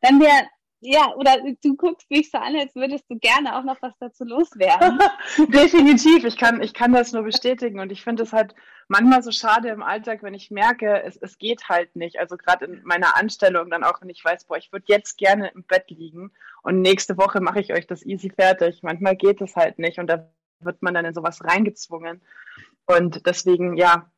Wenn 0.00 0.20
wir 0.20 0.48
ja, 0.86 1.14
oder 1.14 1.38
du 1.62 1.76
guckst 1.76 2.10
mich 2.10 2.30
so 2.30 2.36
an, 2.36 2.54
als 2.56 2.74
würdest 2.74 3.04
du 3.08 3.18
gerne 3.18 3.56
auch 3.56 3.64
noch 3.64 3.80
was 3.80 3.94
dazu 4.00 4.24
loswerden. 4.24 4.98
Definitiv, 5.48 6.24
ich 6.24 6.36
kann, 6.36 6.62
ich 6.62 6.74
kann 6.74 6.92
das 6.92 7.12
nur 7.12 7.22
bestätigen 7.22 7.80
und 7.80 7.90
ich 7.90 8.04
finde 8.04 8.22
es 8.22 8.34
halt 8.34 8.54
manchmal 8.88 9.22
so 9.22 9.30
schade 9.30 9.68
im 9.68 9.82
Alltag, 9.82 10.22
wenn 10.22 10.34
ich 10.34 10.50
merke, 10.50 11.02
es, 11.02 11.16
es 11.16 11.38
geht 11.38 11.70
halt 11.70 11.96
nicht. 11.96 12.18
Also 12.18 12.36
gerade 12.36 12.66
in 12.66 12.82
meiner 12.84 13.16
Anstellung 13.16 13.70
dann 13.70 13.82
auch, 13.82 14.02
wenn 14.02 14.10
ich 14.10 14.22
weiß, 14.22 14.44
boah, 14.44 14.58
ich 14.58 14.72
würde 14.72 14.84
jetzt 14.88 15.16
gerne 15.16 15.50
im 15.54 15.64
Bett 15.64 15.88
liegen 15.88 16.32
und 16.62 16.82
nächste 16.82 17.16
Woche 17.16 17.40
mache 17.40 17.60
ich 17.60 17.72
euch 17.72 17.86
das 17.86 18.04
easy 18.04 18.30
fertig. 18.30 18.82
Manchmal 18.82 19.16
geht 19.16 19.40
es 19.40 19.56
halt 19.56 19.78
nicht 19.78 19.98
und 19.98 20.06
da 20.06 20.28
wird 20.60 20.82
man 20.82 20.92
dann 20.92 21.06
in 21.06 21.14
sowas 21.14 21.42
reingezwungen. 21.42 22.20
Und 22.86 23.24
deswegen, 23.26 23.78
ja, 23.78 24.10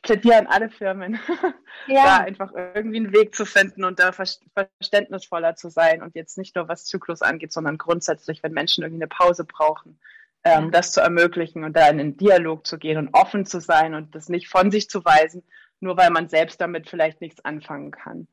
plädiere 0.00 0.38
an 0.38 0.46
alle 0.46 0.70
Firmen, 0.70 1.18
ja. 1.86 2.04
da 2.04 2.16
einfach 2.18 2.52
irgendwie 2.54 2.98
einen 2.98 3.12
Weg 3.12 3.34
zu 3.34 3.44
finden 3.44 3.84
und 3.84 3.98
da 3.98 4.12
verständnisvoller 4.12 5.54
zu 5.56 5.68
sein 5.68 6.02
und 6.02 6.14
jetzt 6.14 6.38
nicht 6.38 6.56
nur 6.56 6.68
was 6.68 6.84
Zyklus 6.84 7.22
angeht, 7.22 7.52
sondern 7.52 7.78
grundsätzlich, 7.78 8.42
wenn 8.42 8.52
Menschen 8.52 8.82
irgendwie 8.82 9.02
eine 9.02 9.08
Pause 9.08 9.44
brauchen, 9.44 9.98
ähm, 10.44 10.64
ja. 10.64 10.70
das 10.70 10.92
zu 10.92 11.00
ermöglichen 11.00 11.64
und 11.64 11.76
da 11.76 11.88
in 11.88 11.98
den 11.98 12.16
Dialog 12.16 12.66
zu 12.66 12.78
gehen 12.78 12.98
und 12.98 13.10
offen 13.12 13.46
zu 13.46 13.60
sein 13.60 13.94
und 13.94 14.14
das 14.14 14.28
nicht 14.28 14.48
von 14.48 14.70
sich 14.70 14.88
zu 14.88 15.04
weisen, 15.04 15.44
nur 15.80 15.96
weil 15.96 16.10
man 16.10 16.28
selbst 16.28 16.60
damit 16.60 16.88
vielleicht 16.88 17.20
nichts 17.20 17.44
anfangen 17.44 17.90
kann 17.90 18.26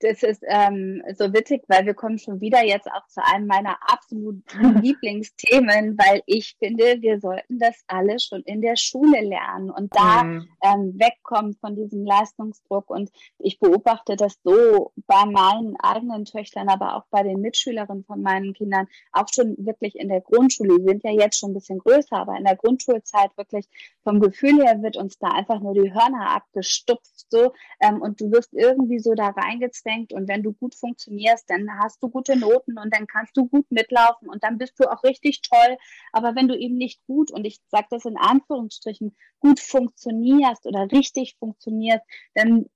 das 0.00 0.22
ist 0.22 0.42
ähm, 0.46 1.02
so 1.14 1.32
witzig, 1.32 1.62
weil 1.68 1.86
wir 1.86 1.94
kommen 1.94 2.18
schon 2.18 2.40
wieder 2.40 2.64
jetzt 2.64 2.88
auch 2.90 3.06
zu 3.08 3.24
einem 3.24 3.46
meiner 3.46 3.78
absoluten 3.80 4.42
Lieblingsthemen, 4.82 5.98
weil 5.98 6.22
ich 6.26 6.56
finde, 6.58 7.00
wir 7.00 7.20
sollten 7.20 7.58
das 7.58 7.82
alle 7.86 8.18
schon 8.20 8.42
in 8.42 8.60
der 8.60 8.76
Schule 8.76 9.20
lernen 9.20 9.70
und 9.70 9.94
da 9.94 10.24
mhm. 10.24 10.48
ähm, 10.62 10.94
wegkommen 10.98 11.54
von 11.54 11.76
diesem 11.76 12.04
Leistungsdruck. 12.04 12.90
Und 12.90 13.10
ich 13.38 13.58
beobachte 13.58 14.16
das 14.16 14.38
so 14.44 14.92
bei 15.06 15.24
meinen 15.24 15.76
eigenen 15.80 16.24
Töchtern, 16.24 16.68
aber 16.68 16.96
auch 16.96 17.04
bei 17.10 17.22
den 17.22 17.40
Mitschülerinnen 17.40 18.04
von 18.04 18.22
meinen 18.22 18.54
Kindern, 18.54 18.88
auch 19.12 19.28
schon 19.32 19.56
wirklich 19.58 19.96
in 19.96 20.08
der 20.08 20.20
Grundschule. 20.20 20.78
Die 20.78 20.86
sind 20.86 21.04
ja 21.04 21.10
jetzt 21.10 21.38
schon 21.38 21.50
ein 21.50 21.54
bisschen 21.54 21.78
größer, 21.78 22.16
aber 22.16 22.36
in 22.36 22.44
der 22.44 22.56
Grundschulzeit 22.56 23.36
wirklich 23.36 23.66
vom 24.04 24.20
Gefühl 24.20 24.62
her 24.64 24.82
wird 24.82 24.96
uns 24.96 25.18
da 25.18 25.28
einfach 25.28 25.60
nur 25.60 25.74
die 25.74 25.92
Hörner 25.92 26.30
abgestupft 26.30 27.26
so 27.32 27.52
ähm, 27.80 28.00
und 28.00 28.20
du 28.20 28.30
wirst 28.30 28.52
irgendwie 28.52 28.98
so 28.98 29.14
da 29.14 29.28
reingezwängt 29.28 29.91
anfängt 29.92 30.12
und 30.12 30.28
wenn 30.28 30.42
du 30.42 30.52
gut 30.52 30.74
funktionierst, 30.74 31.48
dann 31.48 31.68
hast 31.80 32.02
du 32.02 32.08
gute 32.08 32.36
Noten 32.36 32.78
und 32.78 32.94
dann 32.94 33.06
kannst 33.06 33.36
du 33.36 33.46
gut 33.46 33.70
mitlaufen 33.70 34.28
und 34.28 34.42
dann 34.42 34.58
bist 34.58 34.74
du 34.78 34.90
auch 34.90 35.02
richtig 35.02 35.42
toll. 35.42 35.76
Aber 36.12 36.34
wenn 36.34 36.48
du 36.48 36.56
eben 36.56 36.76
nicht 36.76 37.04
gut, 37.06 37.30
und 37.30 37.44
ich 37.44 37.60
sage 37.68 37.86
das 37.90 38.04
in 38.04 38.16
Anführungsstrichen, 38.16 39.16
gut 39.40 39.60
funktionierst 39.60 40.66
oder 40.66 40.90
richtig 40.90 41.36
funktionierst, 41.38 42.04
dann 42.34 42.66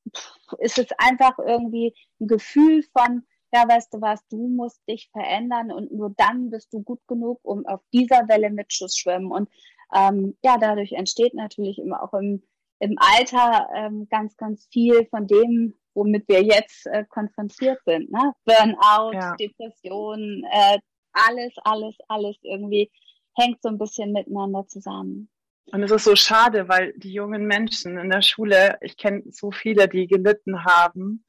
ist 0.59 0.79
es 0.79 0.89
einfach 0.99 1.39
irgendwie 1.39 1.95
ein 2.21 2.27
Gefühl 2.27 2.83
von, 2.97 3.23
ja, 3.53 3.69
weißt 3.69 3.95
du 3.95 4.01
was, 4.01 4.27
du 4.29 4.49
musst 4.49 4.81
dich 4.89 5.09
verändern 5.13 5.73
und 5.73 5.93
nur 5.93 6.13
dann 6.17 6.51
bist 6.51 6.73
du 6.73 6.83
gut 6.83 7.01
genug, 7.07 7.41
um 7.43 7.65
auf 7.67 7.81
dieser 7.93 8.29
Welle 8.29 8.51
mitzuschwimmen. 8.51 9.31
Und 9.31 9.49
ähm, 9.95 10.37
ja, 10.43 10.59
dadurch 10.59 10.93
entsteht 10.93 11.35
natürlich 11.35 11.79
immer 11.79 12.03
auch 12.03 12.13
im, 12.15 12.43
im 12.81 12.97
Alter 12.99 13.69
ähm, 13.75 14.09
ganz, 14.11 14.37
ganz 14.37 14.67
viel 14.73 15.07
von 15.07 15.27
dem, 15.27 15.75
womit 15.97 16.29
wir 16.29 16.43
jetzt 16.43 16.87
äh, 16.87 17.05
konfrontiert 17.09 17.81
sind. 17.85 18.13
Ne? 18.13 18.33
Burnout, 18.45 19.15
ja. 19.15 19.35
Depression, 19.37 20.45
äh, 20.53 20.79
alles, 21.13 21.55
alles, 21.65 21.97
alles 22.09 22.37
irgendwie 22.43 22.91
hängt 23.35 23.61
so 23.63 23.69
ein 23.69 23.79
bisschen 23.79 24.13
miteinander 24.13 24.67
zusammen. 24.67 25.29
Und 25.73 25.83
es 25.83 25.91
ist 25.91 26.05
so 26.05 26.15
schade, 26.15 26.69
weil 26.69 26.93
die 26.97 27.13
jungen 27.13 27.47
Menschen 27.47 27.99
in 27.99 28.11
der 28.11 28.23
Schule, 28.23 28.79
ich 28.83 28.97
kenne 28.97 29.25
so 29.31 29.51
viele, 29.51 29.89
die 29.89 30.07
gelitten 30.07 30.65
haben 30.65 31.25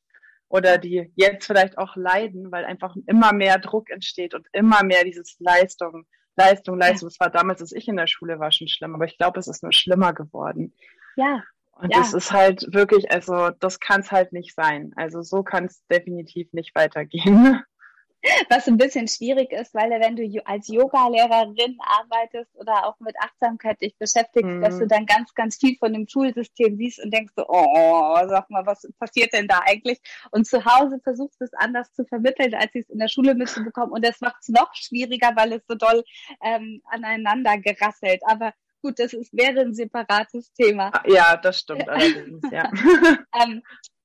oder 0.48 0.78
die 0.78 1.12
jetzt 1.16 1.48
vielleicht 1.48 1.78
auch 1.78 1.96
leiden, 1.96 2.52
weil 2.52 2.66
einfach 2.66 2.96
immer 3.08 3.34
mehr 3.34 3.58
Druck 3.58 3.90
entsteht 3.90 4.36
und 4.36 4.46
immer 4.52 4.84
mehr 4.84 5.04
dieses 5.04 5.38
Leistung, 5.40 6.06
Leistung, 6.36 6.78
Leistung. 6.78 7.08
Es 7.08 7.18
ja. 7.20 7.26
war 7.26 7.32
damals, 7.32 7.62
als 7.62 7.72
ich 7.72 7.88
in 7.88 7.98
der 7.98 8.08
Schule 8.08 8.40
war, 8.40 8.52
schon 8.52 8.68
schlimm, 8.68 8.94
aber 8.94 9.06
ich 9.06 9.18
glaube, 9.18 9.40
es 9.40 9.48
ist 9.48 9.64
nur 9.64 9.74
schlimmer 9.74 10.14
geworden. 10.14 10.74
Ja. 11.16 11.42
Und 11.80 11.94
ja. 11.94 12.00
das 12.00 12.14
ist 12.14 12.32
halt 12.32 12.66
wirklich, 12.74 13.12
also 13.12 13.52
das 13.60 13.80
kann 13.80 14.02
es 14.02 14.12
halt 14.12 14.34
nicht 14.34 14.56
sein. 14.56 14.94
Also 14.96 15.22
so 15.22 15.44
kann 15.44 15.66
es 15.66 15.86
definitiv 15.88 16.52
nicht 16.54 16.74
weitergehen. 16.76 17.62
Was 18.50 18.68
ein 18.68 18.78
bisschen 18.78 19.08
schwierig 19.08 19.52
ist, 19.52 19.74
weil 19.76 19.92
wenn 19.92 20.16
du 20.16 20.24
als 20.46 20.68
Yoga-Lehrerin 20.68 21.78
arbeitest 21.80 22.50
oder 22.56 22.86
auch 22.86 23.00
mit 23.00 23.16
Achtsamkeit 23.20 23.80
dich 23.80 23.96
beschäftigst, 23.98 24.50
mhm. 24.50 24.62
dass 24.62 24.80
du 24.80 24.88
dann 24.88 25.06
ganz, 25.06 25.34
ganz 25.36 25.58
viel 25.58 25.78
von 25.78 25.94
dem 25.94 26.08
Schulsystem 26.08 26.78
siehst 26.78 27.02
und 27.04 27.14
denkst 27.14 27.34
so, 27.38 27.46
oh, 27.48 28.18
sag 28.28 28.50
mal, 28.50 28.66
was 28.66 28.88
passiert 29.00 29.34
denn 29.34 29.48
da 29.48 29.62
eigentlich? 29.66 30.00
Und 30.32 30.48
zu 30.48 30.66
Hause 30.66 31.00
versuchst 31.04 31.40
du 31.40 31.46
es 31.46 31.54
anders 31.54 31.94
zu 31.94 32.06
vermitteln, 32.06 32.56
als 32.56 32.74
sie 32.74 32.80
es 32.80 32.90
in 32.90 33.00
der 33.00 33.08
Schule 33.08 33.36
mitzubekommen. 33.36 33.92
Und 33.92 34.04
das 34.04 34.20
macht 34.20 34.38
es 34.42 34.50
noch 34.50 34.74
schwieriger, 34.74 35.32
weil 35.36 35.54
es 35.54 35.62
so 35.68 35.76
doll 35.76 36.04
ähm, 36.44 36.82
aneinander 36.86 37.60
gerasselt. 37.60 38.22
Aber 38.26 38.52
gut, 38.82 39.00
das 39.00 39.14
ist, 39.14 39.34
wäre 39.34 39.62
ein 39.62 39.74
separates 39.74 40.52
Thema. 40.54 40.92
Ja, 41.06 41.38
das 41.38 41.60
stimmt 41.60 41.88
allerdings, 41.90 42.42
ja. 42.52 42.72
ähm, 43.42 43.62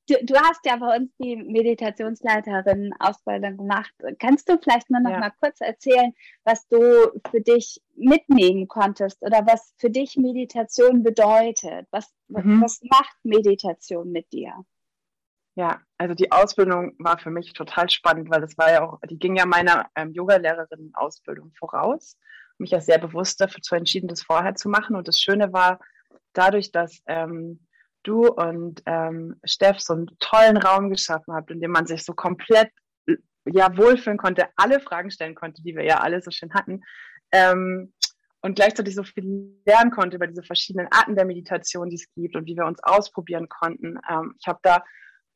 Du, 0.08 0.16
du, 0.24 0.34
hast 0.34 0.66
ja 0.66 0.76
bei 0.76 0.96
uns 0.96 1.12
die 1.18 1.36
Meditationsleiterin 1.36 2.92
Ausbildung 2.98 3.56
gemacht. 3.56 3.92
Kannst 4.18 4.48
du 4.48 4.58
vielleicht 4.58 4.90
nur 4.90 5.00
noch 5.00 5.12
ja. 5.12 5.20
mal 5.20 5.32
kurz 5.40 5.60
erzählen, 5.60 6.12
was 6.42 6.66
du 6.66 6.78
für 7.30 7.40
dich 7.40 7.80
mitnehmen 7.94 8.66
konntest 8.66 9.22
oder 9.22 9.46
was 9.46 9.74
für 9.78 9.90
dich 9.90 10.16
Meditation 10.16 11.04
bedeutet? 11.04 11.86
Was, 11.92 12.12
mhm. 12.26 12.60
was 12.60 12.80
macht 12.82 13.16
Meditation 13.22 14.10
mit 14.10 14.32
dir? 14.32 14.64
Ja, 15.54 15.80
also 15.98 16.14
die 16.14 16.32
Ausbildung 16.32 16.94
war 16.98 17.18
für 17.18 17.30
mich 17.30 17.52
total 17.52 17.88
spannend, 17.88 18.28
weil 18.28 18.40
das 18.40 18.58
war 18.58 18.72
ja 18.72 18.84
auch, 18.84 18.98
die 19.08 19.18
ging 19.18 19.36
ja 19.36 19.46
meiner 19.46 19.88
ähm, 19.94 20.12
Yoga-Lehrerinnen-Ausbildung 20.12 21.52
voraus. 21.56 22.18
Mich 22.62 22.70
ja 22.70 22.80
sehr 22.80 22.98
bewusst 22.98 23.40
dafür 23.40 23.60
entschieden, 23.76 24.08
das 24.08 24.22
vorher 24.22 24.54
zu 24.54 24.68
machen. 24.68 24.96
Und 24.96 25.08
das 25.08 25.18
Schöne 25.18 25.52
war, 25.52 25.78
dadurch, 26.32 26.72
dass 26.72 27.02
ähm, 27.06 27.66
du 28.02 28.26
und 28.26 28.82
ähm, 28.86 29.36
Steff 29.44 29.80
so 29.80 29.92
einen 29.92 30.06
tollen 30.18 30.56
Raum 30.56 30.90
geschaffen 30.90 31.34
habt, 31.34 31.50
in 31.50 31.60
dem 31.60 31.70
man 31.70 31.86
sich 31.86 32.04
so 32.04 32.14
komplett 32.14 32.70
ja 33.44 33.76
wohlfühlen 33.76 34.18
konnte, 34.18 34.46
alle 34.56 34.80
Fragen 34.80 35.10
stellen 35.10 35.34
konnte, 35.34 35.62
die 35.62 35.74
wir 35.74 35.84
ja 35.84 35.98
alle 35.98 36.22
so 36.22 36.30
schön 36.30 36.54
hatten. 36.54 36.82
Ähm, 37.32 37.92
und 38.40 38.56
gleichzeitig 38.56 38.94
so 38.94 39.04
viel 39.04 39.56
lernen 39.64 39.92
konnte 39.92 40.16
über 40.16 40.26
diese 40.26 40.42
verschiedenen 40.42 40.88
Arten 40.90 41.14
der 41.14 41.24
Meditation, 41.24 41.90
die 41.90 41.96
es 41.96 42.12
gibt 42.14 42.34
und 42.34 42.46
wie 42.46 42.56
wir 42.56 42.66
uns 42.66 42.82
ausprobieren 42.82 43.48
konnten. 43.48 43.98
Ähm, 44.10 44.34
ich 44.38 44.46
habe 44.46 44.58
da 44.62 44.82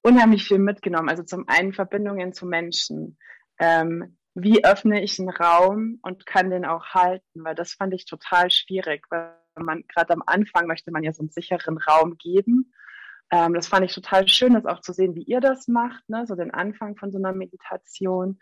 unheimlich 0.02 0.44
viel 0.44 0.58
mitgenommen. 0.58 1.08
Also 1.08 1.22
zum 1.22 1.48
einen 1.48 1.72
Verbindungen 1.72 2.32
zu 2.32 2.46
Menschen. 2.46 3.16
Ähm, 3.58 4.16
wie 4.38 4.64
öffne 4.64 5.02
ich 5.02 5.18
einen 5.18 5.30
Raum 5.30 5.98
und 6.02 6.26
kann 6.26 6.50
den 6.50 6.66
auch 6.66 6.88
halten? 6.88 7.42
Weil 7.42 7.54
das 7.54 7.72
fand 7.72 7.94
ich 7.94 8.04
total 8.04 8.50
schwierig, 8.50 9.06
weil 9.08 9.32
man 9.58 9.82
gerade 9.88 10.12
am 10.12 10.22
Anfang 10.26 10.66
möchte 10.66 10.90
man 10.90 11.02
ja 11.02 11.14
so 11.14 11.22
einen 11.22 11.30
sicheren 11.30 11.78
Raum 11.78 12.18
geben. 12.18 12.74
Ähm, 13.30 13.54
das 13.54 13.66
fand 13.66 13.86
ich 13.86 13.94
total 13.94 14.28
schön, 14.28 14.52
das 14.52 14.66
auch 14.66 14.80
zu 14.80 14.92
sehen, 14.92 15.14
wie 15.14 15.22
ihr 15.22 15.40
das 15.40 15.68
macht, 15.68 16.06
ne? 16.10 16.26
so 16.26 16.34
den 16.34 16.52
Anfang 16.52 16.96
von 16.96 17.10
so 17.10 17.18
einer 17.18 17.32
Meditation. 17.32 18.38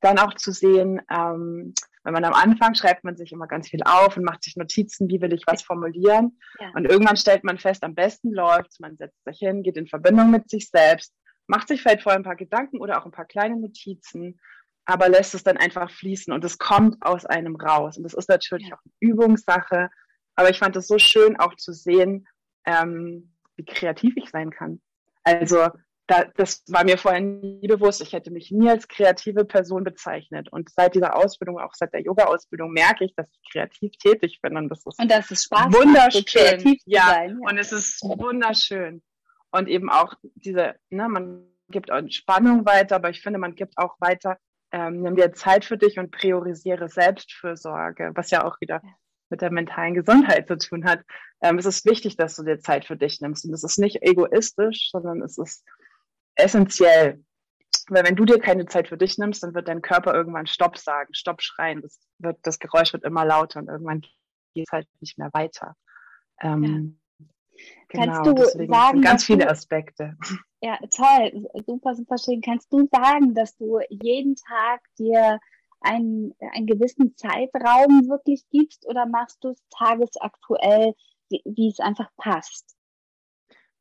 Dann 0.00 0.18
auch 0.18 0.34
zu 0.34 0.50
sehen, 0.50 1.00
ähm, 1.10 1.74
wenn 2.02 2.12
man 2.12 2.24
am 2.24 2.34
Anfang 2.34 2.74
schreibt 2.74 3.04
man 3.04 3.16
sich 3.16 3.30
immer 3.30 3.46
ganz 3.46 3.68
viel 3.68 3.82
auf 3.84 4.16
und 4.16 4.24
macht 4.24 4.42
sich 4.42 4.56
Notizen, 4.56 5.08
wie 5.08 5.20
will 5.20 5.32
ich 5.32 5.46
was 5.46 5.62
formulieren. 5.62 6.38
Ja. 6.58 6.70
Und 6.74 6.86
irgendwann 6.86 7.16
stellt 7.16 7.44
man 7.44 7.58
fest, 7.58 7.84
am 7.84 7.94
besten 7.94 8.32
läuft 8.32 8.80
man 8.80 8.96
setzt 8.96 9.24
sich 9.24 9.38
hin, 9.38 9.62
geht 9.62 9.76
in 9.76 9.86
Verbindung 9.86 10.32
mit 10.32 10.50
sich 10.50 10.68
selbst, 10.70 11.14
macht 11.46 11.68
sich 11.68 11.80
vielleicht 11.80 12.02
vorher 12.02 12.18
ein 12.18 12.24
paar 12.24 12.36
Gedanken 12.36 12.80
oder 12.80 13.00
auch 13.00 13.06
ein 13.06 13.12
paar 13.12 13.26
kleine 13.26 13.56
Notizen, 13.56 14.40
aber 14.86 15.08
lässt 15.08 15.34
es 15.34 15.44
dann 15.44 15.56
einfach 15.56 15.90
fließen 15.90 16.32
und 16.32 16.44
es 16.44 16.58
kommt 16.58 16.96
aus 17.00 17.26
einem 17.26 17.56
raus. 17.56 17.96
Und 17.96 18.04
das 18.04 18.14
ist 18.14 18.28
natürlich 18.28 18.72
auch 18.72 18.78
eine 18.84 18.92
Übungssache 19.00 19.90
aber 20.36 20.50
ich 20.50 20.58
fand 20.58 20.76
es 20.76 20.86
so 20.86 20.98
schön 20.98 21.36
auch 21.40 21.56
zu 21.56 21.72
sehen, 21.72 22.28
ähm, 22.66 23.32
wie 23.56 23.64
kreativ 23.64 24.14
ich 24.16 24.30
sein 24.30 24.50
kann. 24.50 24.80
Also 25.24 25.68
da, 26.06 26.24
das 26.36 26.62
war 26.68 26.84
mir 26.84 26.98
vorher 26.98 27.20
nie 27.20 27.66
bewusst. 27.66 28.00
Ich 28.00 28.12
hätte 28.12 28.30
mich 28.30 28.52
nie 28.52 28.68
als 28.68 28.86
kreative 28.86 29.44
Person 29.44 29.82
bezeichnet. 29.82 30.48
Und 30.52 30.70
seit 30.70 30.94
dieser 30.94 31.16
Ausbildung, 31.16 31.58
auch 31.58 31.74
seit 31.74 31.92
der 31.92 32.02
Yoga-Ausbildung, 32.02 32.70
merke 32.70 33.04
ich, 33.04 33.14
dass 33.16 33.28
ich 33.32 33.50
kreativ 33.50 33.92
tätig 33.96 34.38
bin. 34.40 34.56
Und 34.56 34.68
das 34.68 34.86
ist, 34.86 35.00
und 35.00 35.10
das 35.10 35.30
ist 35.30 35.44
Spaß 35.44 35.74
wunderschön. 35.74 35.94
Macht, 35.94 36.12
so 36.12 36.22
kreativ 36.22 36.80
ja. 36.84 37.08
Sein, 37.08 37.40
ja, 37.42 37.50
und 37.50 37.58
es 37.58 37.72
ist 37.72 38.02
wunderschön. 38.02 39.02
Und 39.50 39.68
eben 39.68 39.90
auch 39.90 40.14
diese, 40.34 40.76
ne, 40.90 41.08
man 41.08 41.48
gibt 41.70 41.90
Entspannung 41.90 42.66
weiter, 42.66 42.96
aber 42.96 43.10
ich 43.10 43.22
finde, 43.22 43.40
man 43.40 43.56
gibt 43.56 43.76
auch 43.78 43.96
weiter, 43.98 44.38
ähm, 44.76 45.00
nimm 45.00 45.16
dir 45.16 45.32
Zeit 45.32 45.64
für 45.64 45.78
dich 45.78 45.98
und 45.98 46.10
priorisiere 46.10 46.88
Selbstfürsorge, 46.88 48.12
was 48.14 48.30
ja 48.30 48.44
auch 48.44 48.60
wieder 48.60 48.82
mit 49.30 49.40
der 49.40 49.50
mentalen 49.50 49.94
Gesundheit 49.94 50.46
zu 50.46 50.58
tun 50.58 50.84
hat, 50.84 51.00
ähm, 51.40 51.58
es 51.58 51.64
ist 51.64 51.86
wichtig, 51.86 52.16
dass 52.16 52.36
du 52.36 52.42
dir 52.42 52.60
Zeit 52.60 52.84
für 52.84 52.96
dich 52.96 53.20
nimmst. 53.20 53.46
Und 53.46 53.54
es 53.54 53.64
ist 53.64 53.78
nicht 53.78 54.02
egoistisch, 54.02 54.90
sondern 54.92 55.22
es 55.22 55.38
ist 55.38 55.64
essentiell. 56.34 57.24
Weil 57.88 58.04
wenn 58.04 58.16
du 58.16 58.26
dir 58.26 58.38
keine 58.38 58.66
Zeit 58.66 58.88
für 58.88 58.98
dich 58.98 59.16
nimmst, 59.16 59.42
dann 59.42 59.54
wird 59.54 59.68
dein 59.68 59.80
Körper 59.80 60.14
irgendwann 60.14 60.46
Stopp 60.46 60.76
sagen, 60.76 61.14
Stopp 61.14 61.40
schreien. 61.40 61.80
Das, 61.80 61.98
wird, 62.18 62.38
das 62.42 62.58
Geräusch 62.58 62.92
wird 62.92 63.04
immer 63.04 63.24
lauter 63.24 63.60
und 63.60 63.68
irgendwann 63.68 64.02
geht 64.54 64.66
es 64.66 64.72
halt 64.72 64.88
nicht 65.00 65.16
mehr 65.18 65.30
weiter. 65.32 65.74
Ähm, 66.40 67.00
ja. 67.92 68.04
Kannst 68.04 68.22
genau, 68.22 68.34
du 68.34 68.66
sagen, 68.66 69.00
ganz 69.02 69.24
viele 69.24 69.48
Aspekte. 69.48 70.16
Ja, 70.62 70.78
toll, 70.94 71.46
super, 71.66 71.94
super 71.94 72.16
schön. 72.18 72.40
Kannst 72.40 72.72
du 72.72 72.88
sagen, 72.90 73.34
dass 73.34 73.56
du 73.56 73.78
jeden 73.88 74.34
Tag 74.36 74.80
dir 74.98 75.38
einen, 75.80 76.34
einen 76.52 76.66
gewissen 76.66 77.16
Zeitraum 77.16 78.08
wirklich 78.08 78.44
gibst 78.50 78.86
oder 78.86 79.06
machst 79.06 79.44
du 79.44 79.50
es 79.50 79.62
tagesaktuell, 79.70 80.94
wie, 81.30 81.42
wie 81.44 81.68
es 81.68 81.78
einfach 81.78 82.10
passt? 82.16 82.76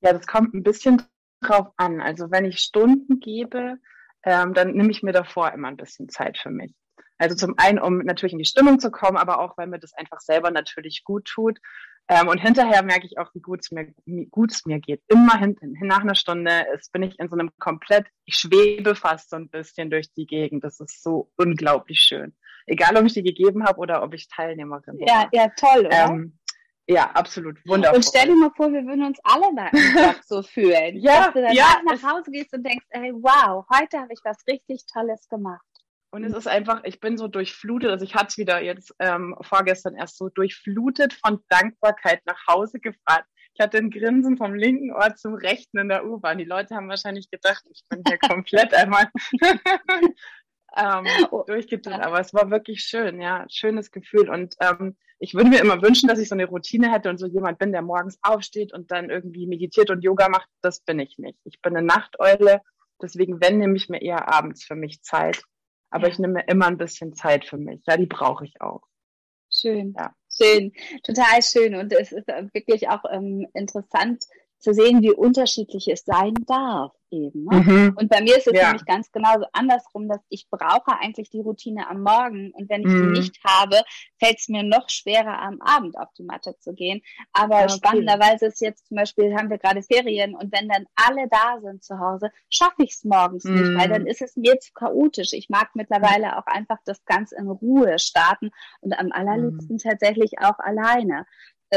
Ja, 0.02 0.14
das 0.14 0.28
kommt 0.28 0.54
ein 0.54 0.64
bisschen 0.64 1.02
drauf 1.42 1.68
an. 1.78 2.02
Also 2.02 2.30
wenn 2.30 2.46
ich 2.46 2.60
Stunden 2.60 3.20
gebe, 3.20 3.78
ähm, 4.24 4.54
dann 4.54 4.74
nehme 4.74 4.92
ich 4.92 5.04
mir 5.04 5.14
davor 5.14 5.52
immer 5.52 5.70
ein 5.70 5.78
bisschen 5.78 6.10
Zeit 6.10 6.38
für 6.38 6.50
mich. 6.50 6.74
Also 7.18 7.36
zum 7.36 7.56
einen, 7.58 7.80
um 7.80 8.00
natürlich 8.00 8.34
in 8.34 8.40
die 8.40 8.46
Stimmung 8.46 8.80
zu 8.80 8.92
kommen, 8.92 9.18
aber 9.18 9.40
auch, 9.40 9.58
weil 9.58 9.68
mir 9.68 9.80
das 9.80 9.94
einfach 9.94 10.20
selber 10.20 10.52
natürlich 10.52 11.04
gut 11.04 11.26
tut. 11.26 11.60
Ähm, 12.08 12.28
und 12.28 12.38
hinterher 12.38 12.84
merke 12.84 13.08
ich 13.08 13.18
auch, 13.18 13.34
wie 13.34 13.42
gut 13.42 13.62
es 13.62 13.72
mir, 13.72 13.92
gut 14.30 14.52
es 14.52 14.66
mir 14.66 14.80
geht. 14.80 15.02
Immer 15.08 15.40
hinten, 15.40 15.74
nach 15.82 16.02
einer 16.02 16.14
Stunde 16.14 16.66
ist, 16.76 16.92
bin 16.92 17.02
ich 17.02 17.18
in 17.20 17.30
so 17.30 17.36
einem 17.36 17.50
komplett, 17.58 18.06
ich 18.26 18.36
schwebe 18.36 18.96
fast 18.96 19.32
so 19.32 19.38
ein 19.38 19.50
bisschen 19.50 19.90
durch 19.90 20.14
die 20.14 20.28
Gegend. 20.28 20.64
Das 20.64 20.80
ist 20.80 21.02
so 21.02 21.32
unglaublich 21.36 22.00
schön. 22.00 22.36
Egal, 22.68 22.96
ob 22.98 23.06
ich 23.06 23.14
die 23.14 23.24
gegeben 23.24 23.66
habe 23.66 23.80
oder 23.80 24.04
ob 24.04 24.14
ich 24.14 24.28
Teilnehmerin 24.28 24.98
bin. 24.98 25.08
Ja, 25.08 25.28
ja, 25.32 25.48
toll, 25.58 25.88
oder? 25.88 26.10
Ähm, 26.10 26.38
ja, 26.88 27.10
absolut. 27.12 27.58
Wundervoll. 27.66 27.98
Und 27.98 28.06
stell 28.06 28.28
dir 28.28 28.36
mal 28.36 28.52
vor, 28.56 28.72
wir 28.72 28.86
würden 28.86 29.06
uns 29.06 29.20
alle 29.24 29.48
da 29.56 29.72
so 30.26 30.44
fühlen. 30.44 30.98
ja, 30.98 31.26
dass 31.26 31.34
du 31.34 31.42
dann 31.42 31.54
ja, 31.54 31.82
nach 31.84 32.04
Hause 32.04 32.30
gehst 32.30 32.54
und 32.54 32.64
denkst, 32.64 32.86
hey, 32.90 33.12
wow, 33.14 33.66
heute 33.74 34.00
habe 34.00 34.14
ich 34.14 34.20
was 34.24 34.38
richtig 34.48 34.86
Tolles 34.86 35.28
gemacht. 35.28 35.66
Und 36.16 36.24
es 36.24 36.34
ist 36.34 36.48
einfach, 36.48 36.82
ich 36.86 37.02
bin 37.02 37.18
so 37.18 37.28
durchflutet, 37.28 37.92
also 37.92 38.06
ich 38.06 38.16
hatte 38.16 38.28
es 38.30 38.38
wieder 38.38 38.62
jetzt 38.62 38.96
ähm, 39.00 39.36
vorgestern 39.42 39.98
erst 39.98 40.18
so 40.18 40.30
durchflutet 40.30 41.12
von 41.12 41.44
Dankbarkeit 41.50 42.22
nach 42.26 42.48
Hause 42.48 42.80
gefahren. 42.80 43.26
Ich 43.54 43.60
hatte 43.60 43.80
ein 43.80 43.90
Grinsen 43.90 44.38
vom 44.38 44.56
linken 44.56 44.94
Ohr 44.94 45.14
zum 45.16 45.34
rechten 45.34 45.78
in 45.78 45.90
der 45.90 46.06
U-Bahn. 46.06 46.38
Die 46.38 46.46
Leute 46.46 46.74
haben 46.74 46.88
wahrscheinlich 46.88 47.30
gedacht, 47.30 47.66
ich 47.70 47.84
bin 47.90 48.02
hier 48.08 48.18
komplett 48.30 48.74
einmal 48.74 49.10
ähm, 50.78 51.06
oh. 51.32 51.44
durchgedreht. 51.46 52.00
Aber 52.00 52.22
es 52.22 52.34
war 52.34 52.50
wirklich 52.50 52.80
schön, 52.80 53.20
ja, 53.20 53.46
schönes 53.50 53.92
Gefühl. 53.92 54.30
Und 54.30 54.56
ähm, 54.62 54.96
ich 55.20 55.34
würde 55.34 55.50
mir 55.50 55.60
immer 55.60 55.82
wünschen, 55.82 56.08
dass 56.08 56.20
ich 56.20 56.30
so 56.30 56.36
eine 56.36 56.46
Routine 56.46 56.94
hätte 56.94 57.10
und 57.10 57.18
so 57.18 57.28
jemand 57.28 57.60
bin, 57.60 57.74
der 57.74 57.82
morgens 57.82 58.20
aufsteht 58.22 58.72
und 58.72 58.90
dann 58.90 59.10
irgendwie 59.10 59.48
meditiert 59.48 59.90
und 59.90 60.02
Yoga 60.02 60.30
macht. 60.30 60.48
Das 60.62 60.80
bin 60.80 60.98
ich 61.00 61.18
nicht. 61.18 61.40
Ich 61.44 61.62
bin 61.62 61.76
eine 61.76 61.86
Nachteule. 61.86 62.62
Deswegen, 63.02 63.38
nehme 63.40 63.76
ich 63.76 63.90
mir 63.90 64.02
eher 64.02 64.34
abends 64.34 64.64
für 64.64 64.76
mich 64.76 65.02
Zeit 65.02 65.44
aber 65.90 66.08
ja. 66.08 66.14
ich 66.14 66.20
nehme 66.20 66.44
immer 66.48 66.68
ein 66.68 66.78
bisschen 66.78 67.14
Zeit 67.14 67.46
für 67.46 67.58
mich. 67.58 67.82
Ja, 67.88 67.98
die 67.98 68.06
brauche 68.06 68.46
ich 68.46 68.62
auch. 68.62 68.82
Schön. 69.52 69.94
Ja. 69.98 70.14
Schön. 70.30 70.74
Total 71.04 71.42
schön. 71.42 71.76
Und 71.76 71.94
es 71.94 72.12
ist 72.12 72.28
wirklich 72.28 72.90
auch 72.90 73.04
ähm, 73.10 73.48
interessant 73.54 74.26
zu 74.66 74.74
sehen, 74.74 75.04
wie 75.04 75.12
unterschiedlich 75.12 75.88
es 75.88 76.04
sein 76.06 76.34
darf 76.48 76.92
eben. 77.12 77.46
Ne? 77.46 77.58
Mhm. 77.58 77.98
Und 78.00 78.10
bei 78.10 78.22
mir 78.22 78.36
ist 78.36 78.48
es 78.48 78.58
ja. 78.58 78.66
nämlich 78.66 78.86
ganz 78.86 79.12
genauso 79.12 79.46
andersrum, 79.54 80.10
dass 80.10 80.22
ich 80.30 80.48
brauche 80.50 81.00
eigentlich 81.00 81.30
die 81.30 81.40
Routine 81.40 81.88
am 81.88 82.02
Morgen 82.02 82.52
und 82.52 82.68
wenn 82.68 82.82
ich 82.82 82.88
mhm. 82.88 83.14
die 83.14 83.20
nicht 83.20 83.38
habe, 83.46 83.82
fällt 84.18 84.40
es 84.40 84.50
mir 84.50 84.64
noch 84.64 84.90
schwerer 84.90 85.40
am 85.40 85.62
Abend 85.62 86.00
auf 86.00 86.10
die 86.18 86.24
Matte 86.24 86.56
zu 86.60 86.74
gehen. 86.74 87.02
Aber 87.32 87.64
okay. 87.64 87.74
spannenderweise 87.78 88.48
ist 88.48 88.60
jetzt 88.60 88.88
zum 88.88 88.98
Beispiel, 88.98 89.36
haben 89.36 89.52
wir 89.52 89.60
gerade 89.60 89.84
Ferien 89.84 90.36
und 90.36 90.52
wenn 90.52 90.68
dann 90.68 90.86
alle 90.96 91.28
da 91.30 91.60
sind 91.62 91.84
zu 91.84 92.00
Hause, 92.00 92.32
schaffe 92.50 92.84
ich 92.84 92.94
es 92.94 93.04
morgens 93.04 93.44
mhm. 93.44 93.54
nicht, 93.54 93.78
weil 93.78 93.88
dann 93.88 94.02
mhm. 94.02 94.08
ist 94.08 94.24
es 94.24 94.36
mir 94.36 94.60
zu 94.60 94.74
chaotisch. 94.74 95.34
Ich 95.34 95.48
mag 95.48 95.76
mittlerweile 95.76 96.40
auch 96.40 96.48
einfach 96.48 96.80
das 96.86 97.06
ganz 97.06 97.32
in 97.32 97.48
Ruhe 97.48 98.00
starten 98.00 98.50
und 98.82 98.98
am 98.98 99.12
allerliebsten 99.12 99.76
mhm. 99.76 99.90
tatsächlich 99.90 100.40
auch 100.40 100.58
alleine 100.58 101.28